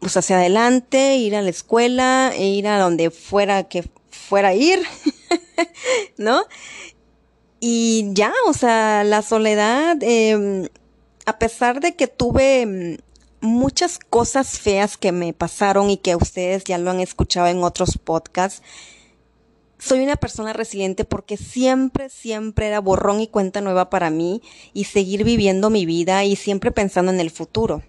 pues 0.00 0.16
hacia 0.16 0.38
adelante, 0.38 1.16
ir 1.16 1.36
a 1.36 1.42
la 1.42 1.50
escuela, 1.50 2.32
e 2.34 2.46
ir 2.46 2.68
a 2.68 2.78
donde 2.78 3.10
fuera 3.10 3.64
que 3.64 3.84
fuera 4.10 4.48
a 4.48 4.54
ir, 4.54 4.80
¿no? 6.16 6.42
Y 7.60 8.06
ya, 8.14 8.32
o 8.46 8.54
sea, 8.54 9.04
la 9.04 9.20
soledad, 9.20 9.98
eh, 10.00 10.70
a 11.26 11.38
pesar 11.38 11.80
de 11.80 11.94
que 11.94 12.06
tuve 12.06 12.64
mm, 12.66 13.46
muchas 13.46 13.98
cosas 13.98 14.58
feas 14.58 14.96
que 14.96 15.12
me 15.12 15.32
pasaron 15.32 15.90
y 15.90 15.98
que 15.98 16.16
ustedes 16.16 16.64
ya 16.64 16.78
lo 16.78 16.90
han 16.90 17.00
escuchado 17.00 17.48
en 17.48 17.62
otros 17.62 17.98
podcasts, 17.98 18.62
soy 19.78 20.00
una 20.00 20.16
persona 20.16 20.52
resiliente 20.52 21.04
porque 21.04 21.36
siempre, 21.36 22.08
siempre 22.08 22.68
era 22.68 22.80
borrón 22.80 23.20
y 23.20 23.28
cuenta 23.28 23.60
nueva 23.60 23.90
para 23.90 24.10
mí 24.10 24.42
y 24.72 24.84
seguir 24.84 25.22
viviendo 25.24 25.68
mi 25.68 25.84
vida 25.84 26.24
y 26.24 26.36
siempre 26.36 26.70
pensando 26.70 27.12
en 27.12 27.20
el 27.20 27.30
futuro. 27.30 27.82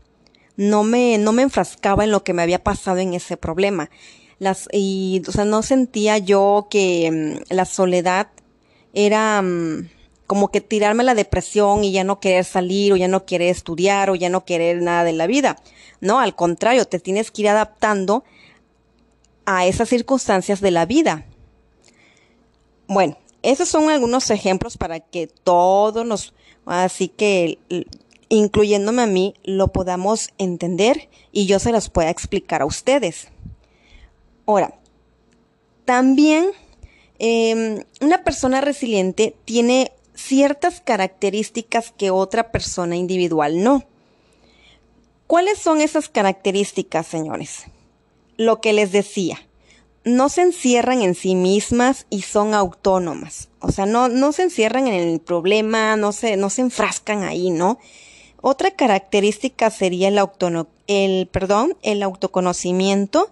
No 0.58 0.84
me, 0.84 1.18
no 1.18 1.32
me 1.32 1.44
enfrascaba 1.44 2.04
en 2.04 2.12
lo 2.12 2.24
que 2.24 2.34
me 2.34 2.42
había 2.42 2.64
pasado 2.64 2.98
en 2.98 3.14
ese 3.14 3.38
problema. 3.38 3.90
Las, 4.40 4.68
y, 4.72 5.22
o 5.28 5.32
sea, 5.32 5.46
no 5.46 5.64
sentía 5.64 6.18
yo 6.18 6.68
que 6.70 7.40
mm, 7.50 7.54
la 7.54 7.66
soledad 7.66 8.28
era, 8.94 9.42
mm, 9.42 9.90
como 10.28 10.50
que 10.50 10.62
tirarme 10.62 11.04
la 11.04 11.16
depresión 11.16 11.84
y 11.84 11.92
ya 11.92 12.04
no 12.04 12.20
querer 12.20 12.44
salir 12.44 12.94
o 12.94 12.98
ya 12.98 13.08
no 13.08 13.26
querer 13.26 13.50
estudiar 13.50 14.10
o 14.10 14.16
ya 14.16 14.30
no 14.30 14.46
querer 14.46 14.82
nada 14.82 15.06
de 15.06 15.14
la 15.14 15.26
vida. 15.26 15.58
No, 16.02 16.20
al 16.20 16.36
contrario, 16.36 16.86
te 16.86 17.00
tienes 17.00 17.32
que 17.32 17.44
ir 17.44 17.50
adaptando 17.50 18.24
a 19.46 19.66
esas 19.66 19.88
circunstancias 19.90 20.60
de 20.60 20.72
la 20.72 20.86
vida. 20.86 21.26
Bueno, 22.88 23.18
esos 23.42 23.70
son 23.70 23.90
algunos 23.90 24.30
ejemplos 24.30 24.78
para 24.78 25.00
que 25.00 25.28
todos 25.28 26.06
nos, 26.06 26.34
así 26.66 27.08
que 27.08 27.58
incluyéndome 28.30 29.04
a 29.04 29.08
mí, 29.08 29.36
lo 29.44 29.70
podamos 29.70 30.30
entender 30.38 31.10
y 31.32 31.46
yo 31.46 31.60
se 31.60 31.72
los 31.72 31.90
pueda 31.90 32.10
explicar 32.10 32.62
a 32.62 32.66
ustedes. 32.66 33.30
Ahora, 34.46 34.78
también 35.86 36.48
em, 37.20 37.84
una 38.02 38.24
persona 38.24 38.62
resiliente 38.62 39.36
tiene 39.46 39.92
ciertas 40.18 40.82
características 40.82 41.94
que 41.96 42.12
otra 42.12 42.52
persona 42.52 42.96
individual 42.96 43.64
no. 43.64 43.86
¿Cuáles 45.28 45.60
son 45.60 45.80
esas 45.80 46.10
características, 46.10 47.06
señores? 47.06 47.66
Lo 48.36 48.60
que 48.60 48.74
les 48.74 48.92
decía, 48.92 49.38
no 50.04 50.30
se 50.30 50.42
encierran 50.42 51.02
en 51.02 51.16
sí 51.16 51.36
mismas 51.36 52.08
y 52.10 52.24
son 52.24 52.54
autónomas. 52.54 53.50
O 53.60 53.72
sea, 53.72 53.86
no, 53.86 54.10
no 54.10 54.32
se 54.32 54.44
encierran 54.44 54.88
en 54.88 54.94
el 54.94 55.20
problema, 55.20 55.96
no 55.98 56.12
se, 56.12 56.38
no 56.38 56.50
se 56.50 56.62
enfrascan 56.62 57.24
ahí, 57.24 57.52
¿no? 57.52 57.78
Otra 58.42 58.72
característica 58.72 59.70
sería 59.70 60.08
el, 60.08 60.20
el, 60.88 61.28
perdón, 61.28 61.78
el 61.82 62.02
autoconocimiento. 62.04 63.30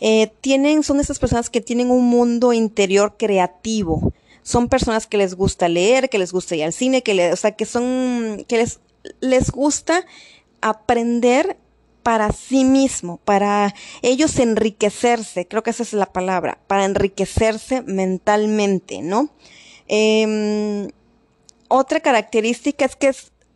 Eh, 0.00 0.32
tienen, 0.40 0.82
son 0.82 1.00
esas 1.00 1.18
personas 1.18 1.50
que 1.50 1.60
tienen 1.60 1.90
un 1.90 2.06
mundo 2.06 2.52
interior 2.52 3.16
creativo 3.18 4.12
son 4.50 4.68
personas 4.68 5.06
que 5.06 5.16
les 5.16 5.34
gusta 5.34 5.68
leer, 5.68 6.10
que 6.10 6.18
les 6.18 6.32
gusta 6.32 6.56
ir 6.56 6.64
al 6.64 6.72
cine, 6.72 7.02
que 7.02 7.32
o 7.32 7.36
sea, 7.36 7.52
que 7.52 7.64
son, 7.64 8.44
que 8.48 8.58
les, 8.58 8.80
les 9.20 9.50
gusta 9.50 10.04
aprender 10.60 11.56
para 12.02 12.32
sí 12.32 12.64
mismo, 12.64 13.18
para 13.18 13.74
ellos 14.02 14.38
enriquecerse, 14.38 15.46
creo 15.46 15.62
que 15.62 15.70
esa 15.70 15.82
es 15.82 15.92
la 15.92 16.12
palabra, 16.12 16.58
para 16.66 16.84
enriquecerse 16.84 17.82
mentalmente, 17.82 19.02
¿no? 19.02 19.30
Em, 19.86 20.88
otra 21.68 22.00
característica 22.00 22.84
es 22.84 22.96
que 22.96 23.14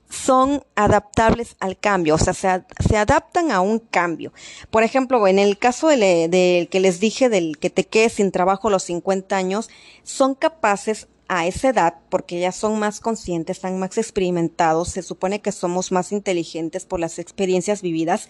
son 0.09 0.65
adaptables 0.75 1.57
al 1.61 1.79
cambio, 1.79 2.15
o 2.15 2.19
sea, 2.19 2.35
se, 2.35 2.97
adaptan 2.97 3.51
a 3.51 3.61
un 3.61 3.79
cambio. 3.79 4.33
Por 4.71 4.83
ejemplo, 4.83 5.27
en 5.27 5.39
el 5.39 5.59
caso 5.59 5.89
del 5.89 6.69
que 6.69 6.81
les 6.81 7.01
dije 7.01 7.29
del 7.29 7.59
que 7.59 7.71
te 7.71 7.85
quedes 7.85 8.15
sin 8.15 8.31
trabajo 8.31 8.69
a 8.69 8.71
los 8.71 8.85
50 8.85 9.37
años, 9.37 9.71
son 10.03 10.35
capaces 10.35 11.09
a 11.29 11.47
esa 11.47 11.71
edad, 11.71 11.95
porque 12.11 12.39
ya 12.39 12.53
son 12.53 12.79
más 12.79 13.01
conscientes, 13.01 13.57
están 13.57 13.79
más 13.79 13.97
experimentados, 13.99 14.91
se 14.91 15.03
supone 15.03 15.41
que 15.41 15.53
somos 15.53 15.91
más 15.91 16.13
inteligentes 16.13 16.85
por 16.85 17.01
las 17.01 17.19
experiencias 17.19 17.83
vividas, 17.83 18.29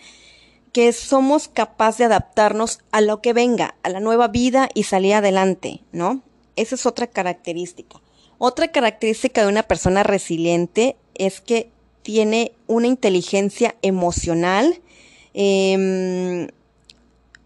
que 0.72 0.92
somos 0.92 1.48
capaces 1.48 1.98
de 1.98 2.04
adaptarnos 2.06 2.80
a 2.92 3.00
lo 3.00 3.20
que 3.20 3.32
venga, 3.32 3.76
a 3.82 3.90
la 3.90 4.00
nueva 4.00 4.28
vida 4.28 4.68
y 4.74 4.84
salir 4.84 5.14
adelante, 5.14 5.82
¿no? 5.92 6.22
Esa 6.56 6.76
es 6.76 6.86
otra 6.86 7.08
característica. 7.08 8.00
Otra 8.38 8.68
característica 8.68 9.42
de 9.42 9.48
una 9.48 9.62
persona 9.62 10.02
resiliente 10.02 10.96
es 11.14 11.40
que 11.40 11.70
tiene 12.02 12.52
una 12.66 12.86
inteligencia 12.86 13.74
emocional. 13.82 14.80
Em, 15.32 16.48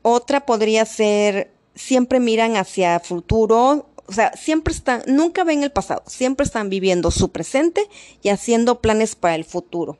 otra 0.02 0.44
podría 0.44 0.84
ser, 0.84 1.50
siempre 1.74 2.20
miran 2.20 2.56
hacia 2.56 3.00
futuro, 3.00 3.86
o 4.06 4.12
sea, 4.12 4.32
siempre 4.36 4.72
están, 4.72 5.02
nunca 5.06 5.44
ven 5.44 5.62
el 5.62 5.70
pasado, 5.70 6.02
siempre 6.06 6.44
están 6.44 6.70
viviendo 6.70 7.10
su 7.10 7.30
presente 7.30 7.86
y 8.22 8.30
haciendo 8.30 8.80
planes 8.80 9.14
para 9.14 9.34
el 9.34 9.44
futuro. 9.44 9.98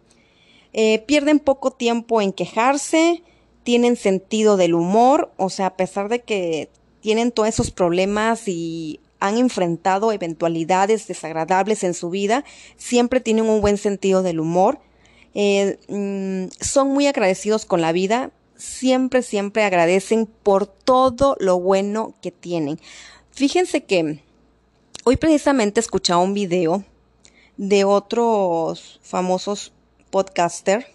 Eh, 0.73 1.01
pierden 1.07 1.39
poco 1.39 1.71
tiempo 1.71 2.23
en 2.23 2.33
quejarse, 2.33 3.23
tienen 3.65 3.97
sentido 3.97 4.57
del 4.57 4.75
humor, 4.75 5.31
o 5.37 5.51
sea, 5.51 5.67
a 5.67 5.77
pesar 5.77 6.09
de 6.09 6.21
que 6.21 6.71
tienen 7.01 7.33
todos 7.33 7.51
esos 7.51 7.71
problemas 7.71 8.49
y 8.49 9.01
han 9.21 9.37
enfrentado 9.39 10.13
eventualidades 10.13 11.07
desagradables 11.07 11.85
en 11.85 11.95
su 11.95 12.11
vida, 12.11 12.45
siempre 12.77 13.21
tienen 13.21 13.49
un 13.49 13.61
buen 13.61 13.79
sentido 13.79 14.23
del 14.23 14.41
humor, 14.41 14.81
eh, 15.35 15.79
mm, 15.89 16.51
son 16.61 16.89
muy 16.89 17.07
agradecidos 17.07 17.65
con 17.65 17.81
la 17.81 17.93
vida, 17.93 18.31
siempre, 18.57 19.23
siempre 19.23 19.65
agradecen 19.65 20.27
por 20.27 20.67
todo 20.67 21.37
lo 21.39 21.59
bueno 21.61 22.15
que 22.23 22.31
tienen. 22.31 22.81
Fíjense 23.31 23.85
que 23.85 24.21
hoy 25.05 25.17
precisamente 25.17 25.81
escuchaba 25.81 26.23
un 26.23 26.35
video 26.35 26.85
de 27.57 27.85
otros 27.85 29.01
famosos 29.03 29.73
podcaster 30.11 30.87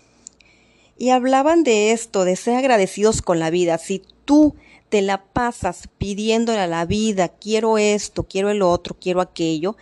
y 0.98 1.10
hablaban 1.10 1.64
de 1.64 1.92
esto, 1.92 2.26
de 2.26 2.36
ser 2.36 2.56
agradecidos 2.56 3.22
con 3.22 3.40
la 3.40 3.50
vida. 3.50 3.78
Si 3.78 4.02
tú 4.26 4.56
te 4.90 5.02
la 5.02 5.24
pasas 5.24 5.90
pidiéndole 5.98 6.60
a 6.60 6.68
la 6.68 6.86
vida, 6.86 7.30
quiero 7.30 7.78
esto, 7.78 8.24
quiero 8.24 8.50
el 8.50 8.62
otro, 8.62 8.96
quiero 9.00 9.22
aquello, 9.22 9.76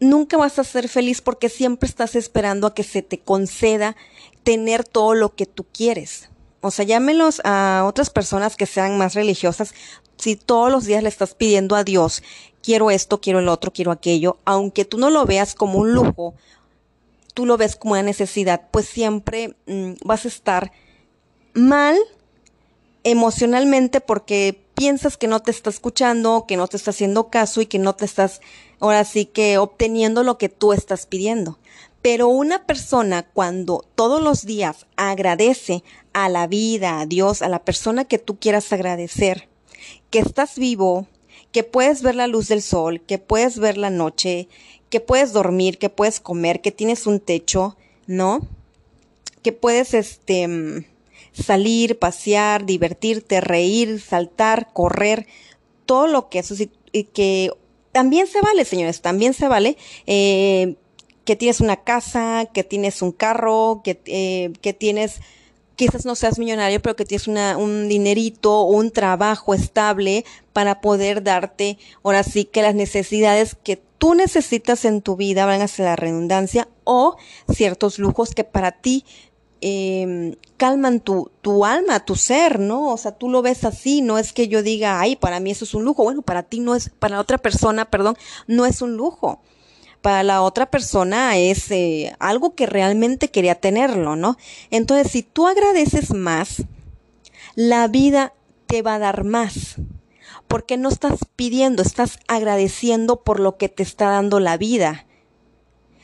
nunca 0.00 0.36
vas 0.36 0.58
a 0.58 0.64
ser 0.64 0.88
feliz 0.88 1.20
porque 1.20 1.48
siempre 1.48 1.88
estás 1.88 2.16
esperando 2.16 2.66
a 2.66 2.74
que 2.74 2.82
se 2.82 3.02
te 3.02 3.20
conceda 3.20 3.96
tener 4.42 4.84
todo 4.84 5.14
lo 5.14 5.34
que 5.34 5.46
tú 5.46 5.64
quieres. 5.72 6.28
O 6.60 6.70
sea, 6.70 6.84
llámelos 6.84 7.40
a 7.44 7.84
otras 7.86 8.10
personas 8.10 8.56
que 8.56 8.66
sean 8.66 8.98
más 8.98 9.14
religiosas. 9.14 9.74
Si 10.16 10.36
todos 10.36 10.70
los 10.70 10.84
días 10.84 11.02
le 11.02 11.08
estás 11.08 11.34
pidiendo 11.34 11.76
a 11.76 11.84
Dios, 11.84 12.22
quiero 12.62 12.90
esto, 12.90 13.20
quiero 13.20 13.38
el 13.38 13.48
otro, 13.48 13.72
quiero 13.72 13.90
aquello, 13.92 14.38
aunque 14.44 14.84
tú 14.84 14.98
no 14.98 15.10
lo 15.10 15.24
veas 15.24 15.54
como 15.54 15.78
un 15.78 15.94
lujo, 15.94 16.34
tú 17.40 17.46
lo 17.46 17.56
ves 17.56 17.74
como 17.74 17.94
una 17.94 18.02
necesidad, 18.02 18.68
pues 18.70 18.86
siempre 18.86 19.56
mm, 19.66 19.92
vas 20.04 20.26
a 20.26 20.28
estar 20.28 20.72
mal 21.54 21.96
emocionalmente 23.02 24.02
porque 24.02 24.62
piensas 24.74 25.16
que 25.16 25.26
no 25.26 25.40
te 25.40 25.50
está 25.50 25.70
escuchando, 25.70 26.44
que 26.46 26.58
no 26.58 26.68
te 26.68 26.76
está 26.76 26.90
haciendo 26.90 27.30
caso 27.30 27.62
y 27.62 27.66
que 27.66 27.78
no 27.78 27.94
te 27.94 28.04
estás, 28.04 28.42
ahora 28.78 29.04
sí 29.04 29.24
que 29.24 29.56
obteniendo 29.56 30.22
lo 30.22 30.36
que 30.36 30.50
tú 30.50 30.74
estás 30.74 31.06
pidiendo. 31.06 31.58
Pero 32.02 32.28
una 32.28 32.66
persona 32.66 33.22
cuando 33.22 33.86
todos 33.94 34.20
los 34.20 34.44
días 34.44 34.84
agradece 34.96 35.82
a 36.12 36.28
la 36.28 36.46
vida, 36.46 37.00
a 37.00 37.06
Dios, 37.06 37.40
a 37.40 37.48
la 37.48 37.64
persona 37.64 38.04
que 38.04 38.18
tú 38.18 38.38
quieras 38.38 38.70
agradecer, 38.70 39.48
que 40.10 40.18
estás 40.18 40.58
vivo, 40.58 41.06
que 41.52 41.64
puedes 41.64 42.02
ver 42.02 42.16
la 42.16 42.26
luz 42.26 42.48
del 42.48 42.60
sol, 42.60 43.00
que 43.00 43.16
puedes 43.16 43.58
ver 43.58 43.78
la 43.78 43.88
noche, 43.88 44.50
que 44.90 45.00
puedes 45.00 45.32
dormir, 45.32 45.78
que 45.78 45.88
puedes 45.88 46.20
comer, 46.20 46.60
que 46.60 46.72
tienes 46.72 47.06
un 47.06 47.20
techo, 47.20 47.76
¿no? 48.06 48.46
Que 49.42 49.52
puedes, 49.52 49.94
este, 49.94 50.46
mm, 50.46 50.84
salir, 51.32 51.98
pasear, 51.98 52.66
divertirte, 52.66 53.40
reír, 53.40 54.00
saltar, 54.00 54.72
correr, 54.72 55.26
todo 55.86 56.06
lo 56.06 56.28
que 56.28 56.40
eso 56.40 56.54
que 57.12 57.50
también 57.92 58.26
se 58.26 58.40
vale, 58.40 58.64
señores, 58.64 59.00
también 59.00 59.34
se 59.34 59.48
vale, 59.48 59.76
eh, 60.06 60.76
que 61.24 61.36
tienes 61.36 61.60
una 61.60 61.76
casa, 61.76 62.48
que 62.52 62.64
tienes 62.64 63.02
un 63.02 63.12
carro, 63.12 63.82
que, 63.84 64.00
eh, 64.06 64.52
que 64.60 64.72
tienes, 64.72 65.20
quizás 65.80 66.04
no 66.04 66.14
seas 66.14 66.38
millonario, 66.38 66.82
pero 66.82 66.94
que 66.94 67.06
tienes 67.06 67.26
una, 67.26 67.56
un 67.56 67.88
dinerito, 67.88 68.64
un 68.64 68.90
trabajo 68.90 69.54
estable 69.54 70.26
para 70.52 70.82
poder 70.82 71.22
darte, 71.22 71.78
ahora 72.02 72.22
sí 72.22 72.44
que 72.44 72.60
las 72.60 72.74
necesidades 72.74 73.54
que 73.54 73.80
tú 73.96 74.14
necesitas 74.14 74.84
en 74.84 75.00
tu 75.00 75.16
vida, 75.16 75.46
van 75.46 75.62
a 75.62 75.68
ser 75.68 75.86
la 75.86 75.96
redundancia, 75.96 76.68
o 76.84 77.16
ciertos 77.50 77.98
lujos 77.98 78.34
que 78.34 78.44
para 78.44 78.72
ti 78.72 79.06
eh, 79.62 80.36
calman 80.58 81.00
tu, 81.00 81.30
tu 81.40 81.64
alma, 81.64 82.04
tu 82.04 82.14
ser, 82.14 82.60
¿no? 82.60 82.92
O 82.92 82.98
sea, 82.98 83.12
tú 83.12 83.30
lo 83.30 83.40
ves 83.40 83.64
así, 83.64 84.02
no 84.02 84.18
es 84.18 84.34
que 84.34 84.48
yo 84.48 84.62
diga, 84.62 85.00
ay, 85.00 85.16
para 85.16 85.40
mí 85.40 85.50
eso 85.50 85.64
es 85.64 85.72
un 85.72 85.84
lujo. 85.84 86.02
Bueno, 86.02 86.20
para 86.20 86.42
ti 86.42 86.60
no 86.60 86.74
es, 86.74 86.90
para 86.90 87.20
otra 87.20 87.38
persona, 87.38 87.86
perdón, 87.86 88.18
no 88.46 88.66
es 88.66 88.82
un 88.82 88.98
lujo. 88.98 89.40
Para 90.02 90.22
la 90.22 90.42
otra 90.42 90.70
persona 90.70 91.36
es 91.36 91.70
eh, 91.70 92.14
algo 92.18 92.54
que 92.54 92.66
realmente 92.66 93.28
quería 93.28 93.54
tenerlo, 93.54 94.16
¿no? 94.16 94.36
Entonces, 94.70 95.12
si 95.12 95.22
tú 95.22 95.46
agradeces 95.46 96.14
más, 96.14 96.62
la 97.54 97.86
vida 97.88 98.32
te 98.66 98.82
va 98.82 98.94
a 98.94 98.98
dar 98.98 99.24
más. 99.24 99.76
Porque 100.48 100.76
no 100.76 100.88
estás 100.88 101.20
pidiendo, 101.36 101.82
estás 101.82 102.18
agradeciendo 102.28 103.22
por 103.22 103.40
lo 103.40 103.56
que 103.56 103.68
te 103.68 103.82
está 103.82 104.10
dando 104.10 104.40
la 104.40 104.56
vida. 104.56 105.06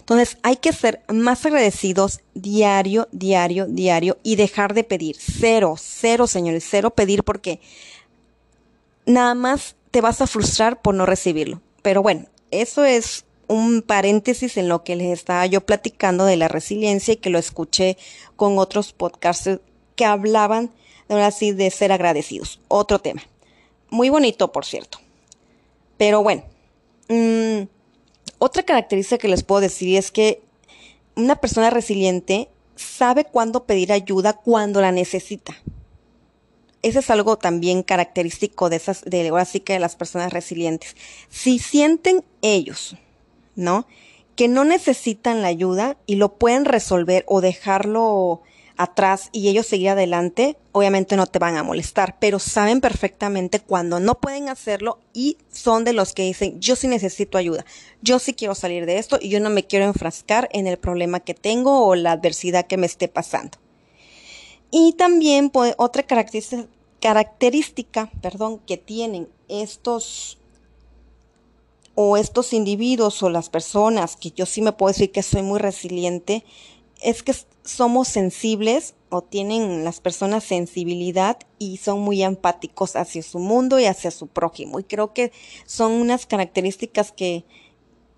Entonces 0.07 0.39
hay 0.45 0.57
que 0.59 0.73
ser 0.73 1.03
más 1.09 1.45
agradecidos 1.45 2.21
diario, 2.33 3.09
diario, 3.11 3.67
diario 3.67 4.19
y 4.23 4.37
dejar 4.37 4.73
de 4.73 4.85
pedir. 4.85 5.17
Cero, 5.19 5.75
cero, 5.77 6.29
señores, 6.29 6.65
cero 6.71 6.91
pedir 6.91 7.25
porque 7.25 7.61
nada 9.05 9.35
más 9.35 9.75
te 9.91 10.01
vas 10.01 10.21
a 10.21 10.29
frustrar 10.29 10.81
por 10.81 10.95
no 10.95 11.07
recibirlo. 11.07 11.61
Pero 11.83 12.03
bueno, 12.03 12.27
eso 12.53 12.85
es 12.85 13.25
un 13.49 13.83
paréntesis 13.83 14.57
en 14.57 14.69
lo 14.69 14.85
que 14.85 14.97
les 14.97 15.13
estaba 15.13 15.47
yo 15.47 15.61
platicando 15.61 16.25
de 16.25 16.37
la 16.37 16.49
resiliencia 16.49 17.15
y 17.15 17.19
que 17.19 17.31
lo 17.31 17.39
escuché 17.39 17.97
con 18.37 18.59
otros 18.59 18.93
podcasts 18.93 19.61
que 19.95 20.05
hablaban 20.05 20.71
de 21.09 21.71
ser 21.71 21.93
agradecidos. 21.93 22.61
Otro 22.69 22.99
tema. 22.99 23.23
Muy 23.91 24.09
bonito, 24.09 24.53
por 24.53 24.65
cierto. 24.65 24.99
Pero 25.97 26.23
bueno, 26.23 26.45
mmm, 27.09 27.63
otra 28.39 28.63
característica 28.65 29.19
que 29.19 29.29
les 29.29 29.43
puedo 29.43 29.61
decir 29.61 29.97
es 29.97 30.11
que 30.11 30.43
una 31.15 31.37
persona 31.37 31.71
resiliente 31.71 32.49
sabe 32.75 33.25
cuándo 33.25 33.65
pedir 33.65 33.93
ayuda 33.93 34.35
cuando 34.35 34.81
la 34.81 34.93
necesita. 34.93 35.57
Eso 36.83 36.99
es 36.99 37.11
algo 37.11 37.39
también 37.39 37.83
característico 37.83 38.69
de 38.69 38.77
esas, 38.77 39.03
de 39.05 39.29
ahora 39.29 39.45
sí 39.45 39.61
que 39.61 39.73
de 39.73 39.81
las 39.81 39.97
personas 39.97 40.33
resilientes. 40.33 40.95
Si 41.31 41.59
sienten 41.59 42.23
ellos, 42.43 42.97
¿no? 43.57 43.87
Que 44.37 44.49
no 44.49 44.65
necesitan 44.65 45.43
la 45.43 45.49
ayuda 45.49 45.97
y 46.07 46.17
lo 46.17 46.35
pueden 46.39 46.65
resolver 46.65 47.25
o 47.27 47.41
dejarlo 47.41 48.43
atrás 48.77 49.31
y 49.33 49.49
ellos 49.49 49.67
seguir 49.67 49.91
adelante, 49.91 50.57
obviamente 50.73 51.17
no 51.17 51.27
te 51.27 51.39
van 51.39 51.57
a 51.57 51.63
molestar, 51.63 52.19
pero 52.19 52.39
saben 52.39 52.81
perfectamente 52.81 53.61
cuando 53.61 54.01
no 54.01 54.17
pueden 54.17 54.49
hacerlo 54.49 54.99
y 55.13 55.39
son 55.51 55.85
de 55.85 55.93
los 55.93 56.13
que 56.13 56.23
dicen, 56.23 56.61
yo 56.61 56.77
sí 56.77 56.87
necesito 56.87 57.39
ayuda, 57.39 57.65
yo 58.03 58.19
sí 58.19 58.35
quiero 58.35 58.55
salir 58.55 58.87
de 58.87 58.99
esto 58.99 59.19
y 59.21 59.31
yo 59.31 59.41
no 59.41 59.51
me 59.51 59.65
quiero 59.65 59.87
enfrascar 59.87 60.49
en 60.53 60.67
el 60.67 60.77
problema 60.77 61.21
que 61.21 61.35
tengo 61.35 61.87
o 61.87 61.95
la 61.95 62.13
adversidad 62.13 62.67
que 62.67 62.77
me 62.77 62.87
esté 62.87 63.09
pasando. 63.09 63.59
Y 64.71 64.93
también 64.93 65.51
pues, 65.51 65.75
otra 65.79 66.03
característica, 66.03 66.67
característica 67.01 68.11
perdón, 68.21 68.59
que 68.67 68.77
tienen 68.77 69.29
estos 69.49 70.39
o 71.97 72.17
estos 72.19 72.53
individuos 72.53 73.23
o 73.23 73.31
las 73.31 73.49
personas, 73.49 74.17
que 74.17 74.31
yo 74.31 74.47
sí 74.47 74.63
me 74.63 74.73
puedo 74.73 74.93
decir 74.93 75.11
que 75.11 75.23
soy 75.23 75.43
muy 75.43 75.59
resiliente, 75.59 76.45
es 77.03 77.23
que 77.23 77.35
somos 77.65 78.07
sensibles 78.07 78.95
o 79.09 79.23
tienen 79.23 79.83
las 79.83 80.01
personas 80.01 80.45
sensibilidad 80.45 81.39
y 81.59 81.79
son 81.79 82.01
muy 82.01 82.23
empáticos 82.23 82.97
hacia 82.97 83.23
su 83.23 83.39
mundo 83.39 83.81
y 83.81 83.87
hacia 83.87 84.11
su 84.11 84.27
prójimo. 84.27 84.79
Y 84.79 84.85
creo 84.85 85.15
que 85.15 85.33
son 85.65 85.93
unas 85.93 86.27
características 86.27 87.13
que, 87.13 87.45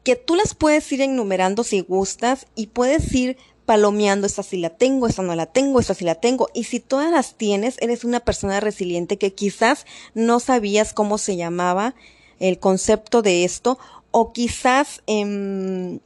que 0.03 0.17
tú 0.17 0.35
las 0.35 0.55
puedes 0.55 0.91
ir 0.91 1.01
enumerando 1.01 1.63
si 1.63 1.81
gustas 1.81 2.49
y 2.57 2.67
puedes 2.67 3.15
ir 3.15 3.37
palomeando, 3.65 4.27
esta 4.27 4.43
sí 4.43 4.57
la 4.57 4.71
tengo, 4.71 5.07
esta 5.07 5.23
no 5.23 5.37
la 5.37 5.47
tengo, 5.47 5.79
esta 5.79 5.95
sí 5.95 6.05
la 6.05 6.17
tengo. 6.17 6.49
Y 6.53 6.65
si 6.65 6.81
todas 6.81 7.13
las 7.13 7.37
tienes, 7.37 7.77
eres 7.81 8.03
una 8.03 8.21
persona 8.21 8.59
resiliente 8.59 9.19
que 9.19 9.35
quizás 9.35 9.87
no 10.15 10.41
sabías 10.41 10.93
cómo 10.93 11.17
se 11.17 11.37
llamaba 11.37 11.95
el 12.41 12.59
concepto 12.59 13.23
de 13.23 13.45
esto 13.45 13.79
o 14.11 14.33
quizás 14.33 15.03
eh, 15.07 15.99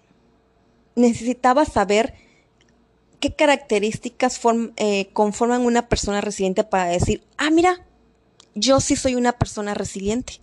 necesitabas 0.95 1.73
saber 1.73 2.15
qué 3.21 3.33
características 3.33 4.41
eh, 4.77 5.09
conforman 5.13 5.63
una 5.65 5.89
persona 5.89 6.21
resiliente 6.21 6.65
para 6.65 6.87
decir, 6.87 7.23
ah, 7.37 7.51
mira, 7.51 7.87
yo 8.55 8.81
sí 8.81 8.97
soy 8.97 9.15
una 9.15 9.33
persona 9.33 9.75
resiliente. 9.75 10.41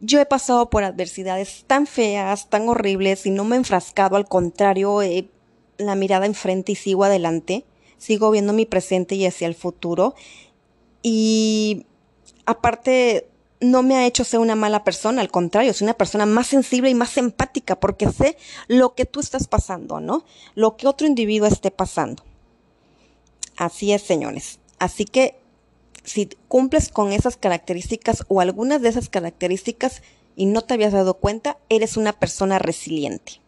Yo 0.00 0.20
he 0.20 0.26
pasado 0.26 0.70
por 0.70 0.84
adversidades 0.84 1.64
tan 1.66 1.88
feas, 1.88 2.48
tan 2.48 2.68
horribles 2.68 3.26
y 3.26 3.30
no 3.30 3.44
me 3.44 3.56
he 3.56 3.58
enfrascado, 3.58 4.16
al 4.16 4.28
contrario, 4.28 5.00
la 5.78 5.94
mirada 5.96 6.26
enfrente 6.26 6.72
y 6.72 6.76
sigo 6.76 7.02
adelante, 7.02 7.64
sigo 7.96 8.30
viendo 8.30 8.52
mi 8.52 8.64
presente 8.64 9.16
y 9.16 9.26
hacia 9.26 9.48
el 9.48 9.56
futuro. 9.56 10.14
Y 11.02 11.86
aparte 12.46 13.28
no 13.60 13.82
me 13.82 13.96
ha 13.96 14.06
hecho 14.06 14.24
ser 14.24 14.40
una 14.40 14.54
mala 14.54 14.84
persona, 14.84 15.20
al 15.20 15.30
contrario, 15.30 15.72
soy 15.74 15.86
una 15.86 15.94
persona 15.94 16.26
más 16.26 16.46
sensible 16.46 16.90
y 16.90 16.94
más 16.94 17.16
empática 17.16 17.80
porque 17.80 18.10
sé 18.10 18.36
lo 18.68 18.94
que 18.94 19.04
tú 19.04 19.20
estás 19.20 19.48
pasando, 19.48 20.00
¿no? 20.00 20.24
Lo 20.54 20.76
que 20.76 20.86
otro 20.86 21.06
individuo 21.06 21.48
esté 21.48 21.70
pasando. 21.70 22.24
Así 23.56 23.92
es, 23.92 24.02
señores. 24.02 24.60
Así 24.78 25.04
que 25.04 25.40
si 26.04 26.28
cumples 26.46 26.90
con 26.90 27.12
esas 27.12 27.36
características 27.36 28.24
o 28.28 28.40
algunas 28.40 28.80
de 28.80 28.88
esas 28.88 29.08
características 29.08 30.02
y 30.36 30.46
no 30.46 30.62
te 30.62 30.74
habías 30.74 30.92
dado 30.92 31.14
cuenta, 31.14 31.58
eres 31.68 31.96
una 31.96 32.12
persona 32.12 32.58
resiliente. 32.58 33.40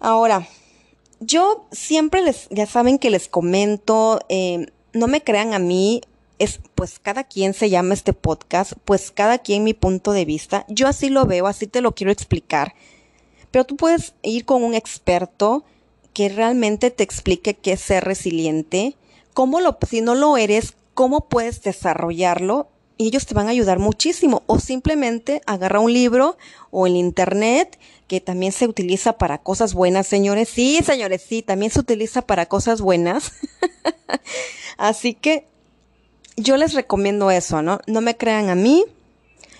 Ahora, 0.00 0.48
yo 1.20 1.66
siempre 1.72 2.22
les, 2.22 2.48
ya 2.50 2.66
saben 2.66 2.98
que 2.98 3.10
les 3.10 3.28
comento, 3.28 4.20
eh, 4.28 4.66
no 4.92 5.06
me 5.06 5.22
crean 5.22 5.54
a 5.54 5.58
mí, 5.58 6.02
es 6.38 6.60
pues 6.74 6.98
cada 6.98 7.24
quien 7.24 7.54
se 7.54 7.70
llama 7.70 7.94
este 7.94 8.12
podcast, 8.12 8.72
pues 8.84 9.10
cada 9.10 9.38
quien 9.38 9.64
mi 9.64 9.74
punto 9.74 10.12
de 10.12 10.24
vista. 10.24 10.64
Yo 10.68 10.88
así 10.88 11.08
lo 11.08 11.26
veo, 11.26 11.46
así 11.46 11.66
te 11.66 11.80
lo 11.80 11.94
quiero 11.94 12.12
explicar. 12.12 12.74
Pero 13.50 13.64
tú 13.64 13.76
puedes 13.76 14.14
ir 14.22 14.44
con 14.44 14.62
un 14.64 14.74
experto 14.74 15.64
que 16.12 16.28
realmente 16.28 16.90
te 16.90 17.02
explique 17.02 17.54
qué 17.54 17.72
es 17.72 17.80
ser 17.80 18.04
resiliente, 18.04 18.96
cómo 19.34 19.60
lo, 19.60 19.78
si 19.88 20.00
no 20.00 20.14
lo 20.14 20.36
eres, 20.36 20.74
cómo 20.94 21.28
puedes 21.28 21.62
desarrollarlo 21.62 22.68
y 22.98 23.08
ellos 23.08 23.26
te 23.26 23.34
van 23.34 23.48
a 23.48 23.50
ayudar 23.50 23.78
muchísimo. 23.78 24.42
O 24.46 24.58
simplemente 24.58 25.42
agarra 25.46 25.80
un 25.80 25.92
libro 25.92 26.36
o 26.70 26.86
el 26.86 26.96
internet, 26.96 27.78
que 28.08 28.20
también 28.20 28.52
se 28.52 28.66
utiliza 28.66 29.18
para 29.18 29.38
cosas 29.38 29.74
buenas, 29.74 30.06
señores. 30.06 30.48
Sí, 30.48 30.80
señores, 30.84 31.22
sí, 31.26 31.42
también 31.42 31.70
se 31.70 31.80
utiliza 31.80 32.22
para 32.22 32.46
cosas 32.46 32.80
buenas. 32.80 33.32
Así 34.78 35.14
que 35.14 35.46
yo 36.36 36.56
les 36.56 36.74
recomiendo 36.74 37.30
eso, 37.30 37.62
¿no? 37.62 37.80
No 37.86 38.00
me 38.00 38.16
crean 38.16 38.48
a 38.48 38.54
mí. 38.54 38.84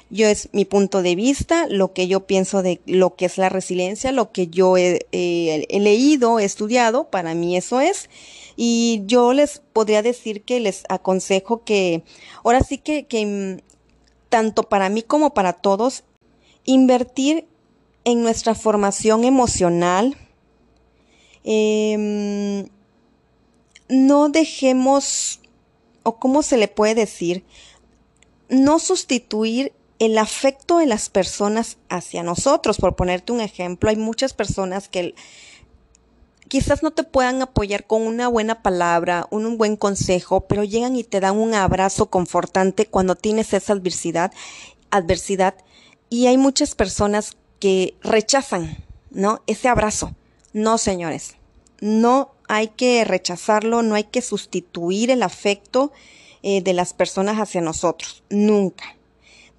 Yo 0.08 0.28
es 0.28 0.48
mi 0.52 0.64
punto 0.64 1.02
de 1.02 1.16
vista, 1.16 1.66
lo 1.68 1.92
que 1.92 2.06
yo 2.06 2.26
pienso 2.26 2.62
de 2.62 2.80
lo 2.86 3.16
que 3.16 3.24
es 3.24 3.38
la 3.38 3.48
resiliencia, 3.48 4.12
lo 4.12 4.30
que 4.30 4.46
yo 4.46 4.76
he, 4.76 5.00
leído, 5.10 6.38
he 6.38 6.44
estudiado, 6.44 7.10
para 7.10 7.34
mí 7.34 7.56
eso 7.56 7.80
es. 7.80 8.08
Y 8.54 9.02
yo 9.06 9.32
les 9.32 9.60
podría 9.72 10.02
decir 10.02 10.42
que 10.42 10.60
les 10.60 10.84
aconsejo 10.88 11.64
que, 11.64 12.04
ahora 12.44 12.62
sí 12.62 12.78
que, 12.78 13.06
que 13.06 13.26
mm, 13.26 13.62
tanto 14.28 14.62
para 14.62 14.88
mí 14.88 15.02
como 15.02 15.34
para 15.34 15.54
todos, 15.54 16.04
invertir 16.64 17.46
en 18.06 18.22
nuestra 18.22 18.54
formación 18.54 19.24
emocional. 19.24 20.16
Em, 21.42 22.68
no 23.88 24.28
dejemos, 24.28 25.40
o 26.06 26.18
cómo 26.18 26.42
se 26.42 26.56
le 26.56 26.68
puede 26.68 26.94
decir, 26.94 27.44
no 28.48 28.78
sustituir 28.78 29.72
el 29.98 30.18
afecto 30.18 30.78
de 30.78 30.86
las 30.86 31.08
personas 31.08 31.78
hacia 31.88 32.22
nosotros. 32.22 32.78
Por 32.78 32.94
ponerte 32.94 33.32
un 33.32 33.40
ejemplo, 33.40 33.90
hay 33.90 33.96
muchas 33.96 34.32
personas 34.32 34.88
que 34.88 35.14
quizás 36.48 36.82
no 36.82 36.92
te 36.92 37.02
puedan 37.02 37.42
apoyar 37.42 37.86
con 37.88 38.02
una 38.02 38.28
buena 38.28 38.62
palabra, 38.62 39.26
un, 39.30 39.58
buen 39.58 39.76
consejo, 39.76 40.42
pero 40.42 40.64
llegan 40.64 40.94
y 40.94 41.02
te 41.02 41.18
dan 41.18 41.36
un 41.38 41.54
abrazo 41.54 42.06
confortante 42.06 42.86
cuando 42.86 43.16
tienes 43.16 43.52
esa 43.52 43.72
adversidad, 43.72 44.32
adversidad. 44.90 45.54
Y 46.08 46.26
hay 46.26 46.38
muchas 46.38 46.74
personas 46.74 47.36
que 47.58 47.96
rechazan, 48.00 48.84
¿no? 49.10 49.42
Ese 49.46 49.68
abrazo. 49.68 50.14
No, 50.52 50.78
señores. 50.78 51.35
No 51.80 52.32
hay 52.48 52.68
que 52.68 53.04
rechazarlo, 53.04 53.82
no 53.82 53.94
hay 53.94 54.04
que 54.04 54.22
sustituir 54.22 55.10
el 55.10 55.22
afecto 55.22 55.92
eh, 56.42 56.62
de 56.62 56.72
las 56.72 56.92
personas 56.92 57.38
hacia 57.38 57.60
nosotros. 57.60 58.22
Nunca. 58.30 58.96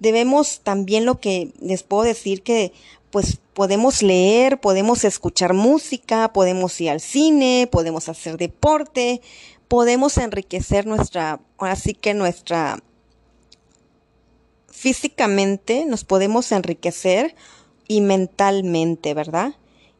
Debemos 0.00 0.60
también 0.60 1.04
lo 1.04 1.20
que 1.20 1.52
les 1.60 1.82
puedo 1.82 2.04
decir 2.04 2.42
que 2.42 2.72
pues 3.10 3.38
podemos 3.54 4.02
leer, 4.02 4.60
podemos 4.60 5.04
escuchar 5.04 5.54
música, 5.54 6.32
podemos 6.32 6.80
ir 6.80 6.90
al 6.90 7.00
cine, 7.00 7.68
podemos 7.70 8.08
hacer 8.08 8.36
deporte, 8.36 9.20
podemos 9.66 10.18
enriquecer 10.18 10.86
nuestra, 10.86 11.40
así 11.58 11.94
que 11.94 12.14
nuestra 12.14 12.82
físicamente 14.68 15.84
nos 15.86 16.04
podemos 16.04 16.52
enriquecer 16.52 17.34
y 17.88 18.00
mentalmente, 18.00 19.14
¿verdad? 19.14 19.54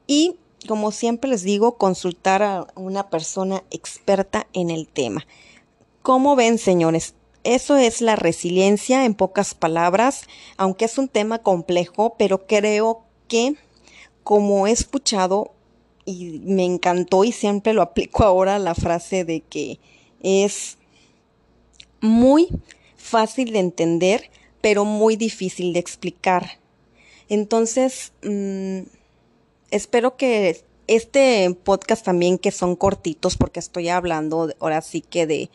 Y 0.07 0.37
como 0.67 0.91
siempre 0.91 1.31
les 1.31 1.43
digo, 1.43 1.77
consultar 1.77 2.43
a 2.43 2.67
una 2.75 3.11
persona 3.11 3.63
experta 3.71 4.47
en 4.53 4.71
el 4.71 4.89
tema. 4.89 5.27
¿Cómo 6.03 6.37
ven, 6.37 6.59
señores? 6.59 7.15
Eso 7.45 7.77
es 7.77 8.01
la 8.01 8.17
resiliencia 8.17 9.05
en 9.05 9.15
pocas 9.15 9.55
palabras, 9.55 10.27
aunque 10.57 10.87
es 10.87 10.99
un 10.99 11.09
tema 11.09 11.39
complejo, 11.39 12.17
pero 12.19 12.47
creo 12.47 13.05
que 13.29 13.55
como 14.25 14.67
he 14.67 14.73
escuchado 14.73 15.53
y 16.05 16.41
me 16.45 16.65
encantó 16.65 17.25
y 17.25 17.33
siempre 17.33 17.73
lo 17.73 17.83
aplico 17.83 18.25
ahora 18.25 18.59
la 18.59 18.75
frase 18.75 19.25
de 19.25 19.41
que 19.41 19.79
es 20.21 20.79
muy 22.01 22.49
fácil 22.97 23.53
de 23.53 23.61
entender, 23.61 24.31
pero 24.61 24.85
muy 24.85 25.17
difícil 25.17 25.73
de 25.73 25.79
explicar. 25.79 26.59
Entonces, 27.29 28.13
mm, 28.23 28.81
espero 29.71 30.17
que 30.17 30.63
este 30.87 31.55
podcast 31.65 32.05
también, 32.05 32.39
que 32.39 32.51
son 32.51 32.77
cortitos, 32.77 33.37
porque 33.37 33.61
estoy 33.61 33.89
hablando 33.89 34.53
ahora 34.61 34.81
sí 34.81 35.03
que 35.03 35.27
de 35.27 35.51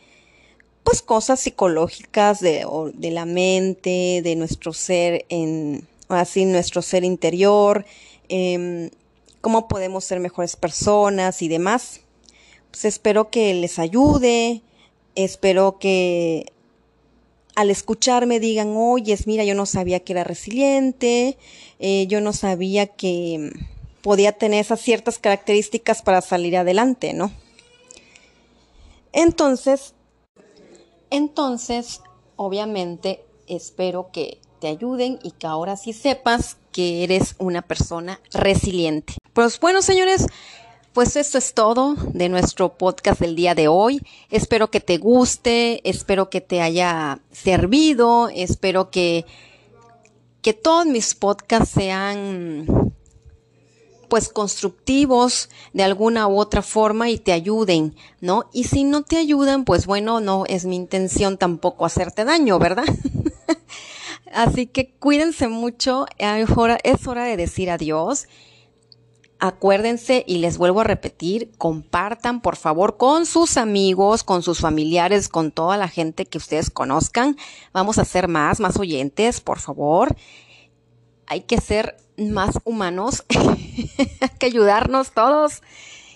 pues 0.84 1.02
cosas 1.02 1.40
psicológicas 1.40 2.40
de, 2.40 2.66
de 2.94 3.12
la 3.12 3.26
mente, 3.26 4.22
de 4.24 4.36
nuestro 4.36 4.74
ser 4.74 5.26
en, 5.30 5.88
así 6.10 6.46
nuestro 6.46 6.82
ser 6.82 7.04
interior, 7.04 7.86
em, 8.30 8.90
cómo 9.42 9.68
podemos 9.68 10.04
ser 10.04 10.20
mejores 10.20 10.56
personas 10.56 11.42
y 11.42 11.48
demás. 11.48 12.02
Pues 12.72 12.86
espero 12.86 13.30
que 13.30 13.54
les 13.54 13.80
ayude, 13.80 14.62
espero 15.16 15.80
que 15.80 16.52
al 17.56 17.70
escucharme 17.70 18.40
digan, 18.40 18.74
oye, 18.76 19.18
mira, 19.26 19.44
yo 19.44 19.56
no 19.56 19.66
sabía 19.66 20.00
que 20.00 20.14
era 20.14 20.24
resiliente, 20.24 21.38
eh, 21.80 22.08
yo 22.08 22.20
no 22.20 22.34
sabía 22.34 22.88
que 22.88 23.52
podía 24.04 24.34
tener 24.34 24.60
esas 24.60 24.82
ciertas 24.82 25.18
características 25.18 26.04
para 26.04 26.22
salir 26.22 26.58
adelante, 26.58 27.14
¿no? 27.14 27.32
Entonces, 29.14 29.96
entonces, 31.10 32.02
obviamente, 32.36 33.24
espero 33.48 34.10
que 34.12 34.40
te 34.60 34.68
ayuden 34.68 35.20
y 35.24 35.32
que 35.32 35.48
ahora 35.48 35.78
sí 35.78 35.94
sepas 35.94 36.58
que 36.72 37.04
eres 37.04 37.36
una 37.38 37.62
persona 37.62 38.20
resiliente. 38.34 39.14
Pues 39.32 39.60
bueno, 39.60 39.82
señores, 39.82 40.26
pues 40.92 41.16
esto 41.16 41.38
es 41.38 41.54
todo 41.54 41.96
de 41.96 42.28
nuestro 42.28 42.78
podcast 42.78 43.22
del 43.22 43.36
día 43.36 43.56
de 43.56 43.70
hoy. 43.70 44.02
Espero 44.30 44.70
que 44.70 44.82
te 44.82 44.98
guste, 44.98 45.88
espero 45.90 46.30
que 46.30 46.42
te 46.42 46.62
haya 46.62 47.20
servido, 47.32 48.28
espero 48.28 48.92
que, 48.92 49.26
que 50.42 50.54
todos 50.54 50.86
mis 50.88 51.16
podcasts 51.16 51.70
sean 51.70 52.94
pues 54.14 54.30
constructivos 54.30 55.50
de 55.74 55.82
alguna 55.82 56.28
u 56.28 56.38
otra 56.38 56.62
forma 56.62 57.10
y 57.10 57.18
te 57.18 57.32
ayuden, 57.32 57.96
¿no? 58.22 58.48
Y 58.54 58.66
si 58.66 58.84
no 58.84 59.02
te 59.02 59.18
ayudan, 59.18 59.66
pues 59.66 59.88
bueno, 59.88 60.20
no 60.20 60.44
es 60.46 60.66
mi 60.66 60.76
intención 60.76 61.40
tampoco 61.40 61.84
hacerte 61.84 62.24
daño, 62.24 62.60
¿verdad? 62.60 62.86
Así 64.32 64.68
que 64.68 64.94
cuídense 65.00 65.48
mucho, 65.48 66.06
es 66.20 67.08
hora 67.08 67.24
de 67.24 67.38
decir 67.38 67.72
adiós. 67.72 68.28
Acuérdense 69.40 70.24
y 70.28 70.38
les 70.38 70.60
vuelvo 70.60 70.82
a 70.82 70.84
repetir, 70.84 71.52
compartan 71.58 72.44
por 72.44 72.56
favor 72.56 72.98
con 72.98 73.26
sus 73.26 73.58
amigos, 73.58 74.24
con 74.24 74.44
sus 74.44 74.60
familiares, 74.60 75.28
con 75.28 75.50
toda 75.50 75.76
la 75.76 75.88
gente 75.88 76.28
que 76.28 76.38
ustedes 76.38 76.70
conozcan. 76.70 77.36
Vamos 77.74 77.98
a 77.98 78.06
ser 78.06 78.28
más, 78.28 78.60
más 78.60 78.78
oyentes, 78.78 79.42
por 79.42 79.58
favor. 79.58 80.16
Hay 81.26 81.42
que 81.42 81.60
ser 81.60 81.98
más 82.18 82.60
humanos, 82.64 83.24
que 84.40 84.46
ayudarnos 84.46 85.12
todos. 85.12 85.62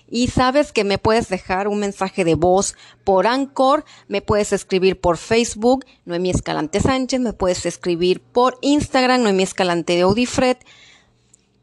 Y 0.10 0.28
sabes 0.30 0.72
que 0.72 0.86
me 0.86 0.98
puedes 0.98 1.28
dejar 1.28 1.68
un 1.68 1.80
mensaje 1.80 2.24
de 2.24 2.36
voz 2.36 2.76
por 3.04 3.28
Anchor, 3.28 3.84
me 4.08 4.22
puedes 4.22 4.54
escribir 4.54 5.00
por 5.00 5.18
Facebook, 5.18 5.86
Noemí 6.06 6.30
Escalante 6.30 6.80
Sánchez, 6.80 7.20
me 7.20 7.34
puedes 7.34 7.66
escribir 7.66 8.22
por 8.22 8.58
Instagram, 8.62 9.24
Noemí 9.24 9.44
Escalante 9.44 9.96
de 9.96 10.02
Audifred, 10.02 10.58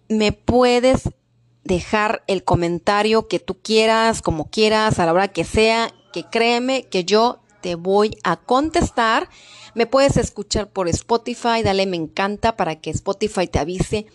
me 0.09 0.33
puedes 0.33 1.09
dejar 1.65 2.23
el 2.27 2.45
comentario 2.45 3.29
que 3.29 3.39
tú 3.39 3.57
quieras, 3.63 4.21
como 4.21 4.51
quieras, 4.51 4.99
a 4.99 5.07
la 5.07 5.15
hora 5.15 5.29
que 5.29 5.45
sea, 5.45 5.95
que 6.13 6.25
créeme 6.25 6.85
que 6.85 7.05
yo 7.05 7.41
te 7.63 7.77
voy 7.77 8.19
a 8.25 8.37
contestar. 8.37 9.31
Me 9.75 9.87
puedes 9.87 10.19
escuchar 10.19 10.69
por 10.69 10.87
Spotify, 10.89 11.63
dale 11.65 11.87
me 11.87 11.97
encanta 11.97 12.57
para 12.57 12.77
que 12.77 12.91
Spotify 12.91 13.47
te 13.47 13.59
avise 13.59 14.07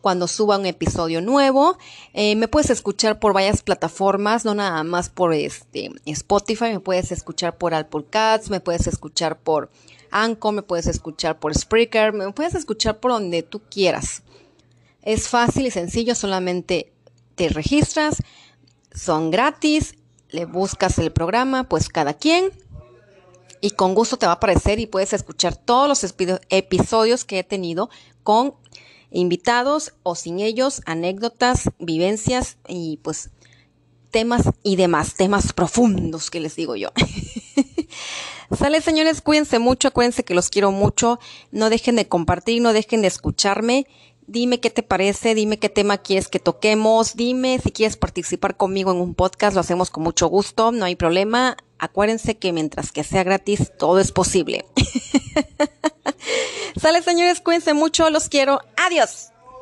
cuando 0.00 0.28
suba 0.28 0.58
un 0.58 0.66
episodio 0.66 1.20
nuevo. 1.20 1.78
Eh, 2.12 2.36
me 2.36 2.48
puedes 2.48 2.70
escuchar 2.70 3.18
por 3.18 3.32
varias 3.32 3.62
plataformas, 3.62 4.44
no 4.44 4.54
nada 4.54 4.82
más 4.84 5.08
por 5.08 5.34
este 5.34 5.90
Spotify, 6.06 6.66
me 6.66 6.80
puedes 6.80 7.12
escuchar 7.12 7.56
por 7.58 7.74
Apple 7.74 8.04
Cats, 8.08 8.50
me 8.50 8.60
puedes 8.60 8.86
escuchar 8.86 9.38
por 9.38 9.70
Anchor, 10.10 10.54
me 10.54 10.62
puedes 10.62 10.86
escuchar 10.86 11.38
por 11.38 11.54
Spreaker, 11.54 12.12
me 12.12 12.32
puedes 12.32 12.54
escuchar 12.54 12.98
por 12.98 13.12
donde 13.12 13.42
tú 13.42 13.60
quieras. 13.70 14.22
Es 15.02 15.28
fácil 15.28 15.66
y 15.66 15.70
sencillo, 15.70 16.14
solamente 16.14 16.92
te 17.34 17.48
registras, 17.48 18.22
son 18.92 19.30
gratis, 19.30 19.94
le 20.30 20.44
buscas 20.44 20.98
el 20.98 21.12
programa, 21.12 21.64
pues 21.64 21.88
cada 21.88 22.14
quien. 22.14 22.50
Y 23.60 23.70
con 23.70 23.94
gusto 23.94 24.18
te 24.18 24.26
va 24.26 24.32
a 24.32 24.36
aparecer 24.36 24.78
y 24.78 24.86
puedes 24.86 25.12
escuchar 25.12 25.56
todos 25.56 25.88
los 25.88 26.14
episodios 26.48 27.24
que 27.24 27.40
he 27.40 27.44
tenido 27.44 27.90
con 28.22 28.54
invitados 29.10 29.94
o 30.02 30.14
sin 30.14 30.40
ellos, 30.40 30.82
anécdotas, 30.86 31.70
vivencias 31.78 32.58
y 32.66 32.98
pues 33.02 33.30
temas 34.10 34.42
y 34.62 34.76
demás, 34.76 35.14
temas 35.14 35.52
profundos 35.52 36.30
que 36.30 36.40
les 36.40 36.56
digo 36.56 36.76
yo. 36.76 36.90
Sale 38.56 38.80
señores, 38.80 39.20
cuídense 39.20 39.58
mucho, 39.58 39.88
acuérdense 39.88 40.24
que 40.24 40.34
los 40.34 40.48
quiero 40.48 40.70
mucho, 40.70 41.18
no 41.52 41.68
dejen 41.68 41.96
de 41.96 42.08
compartir, 42.08 42.62
no 42.62 42.72
dejen 42.72 43.02
de 43.02 43.08
escucharme. 43.08 43.86
Dime 44.26 44.60
qué 44.60 44.68
te 44.68 44.82
parece, 44.82 45.34
dime 45.34 45.58
qué 45.58 45.68
tema 45.70 45.98
quieres 45.98 46.28
que 46.28 46.38
toquemos, 46.38 47.16
dime 47.16 47.58
si 47.62 47.70
quieres 47.70 47.96
participar 47.96 48.56
conmigo 48.56 48.90
en 48.90 48.98
un 48.98 49.14
podcast, 49.14 49.54
lo 49.54 49.60
hacemos 49.60 49.90
con 49.90 50.02
mucho 50.02 50.28
gusto, 50.28 50.70
no 50.70 50.84
hay 50.84 50.96
problema. 50.96 51.56
Acuérdense 51.78 52.36
que 52.36 52.52
mientras 52.52 52.92
que 52.92 53.04
sea 53.04 53.24
gratis, 53.24 53.72
todo 53.78 54.00
es 54.00 54.12
posible. 54.12 54.66
Sale 56.80 57.02
señores, 57.02 57.40
cuídense 57.40 57.74
mucho, 57.74 58.10
los 58.10 58.28
quiero. 58.28 58.60
Adiós. 58.76 59.30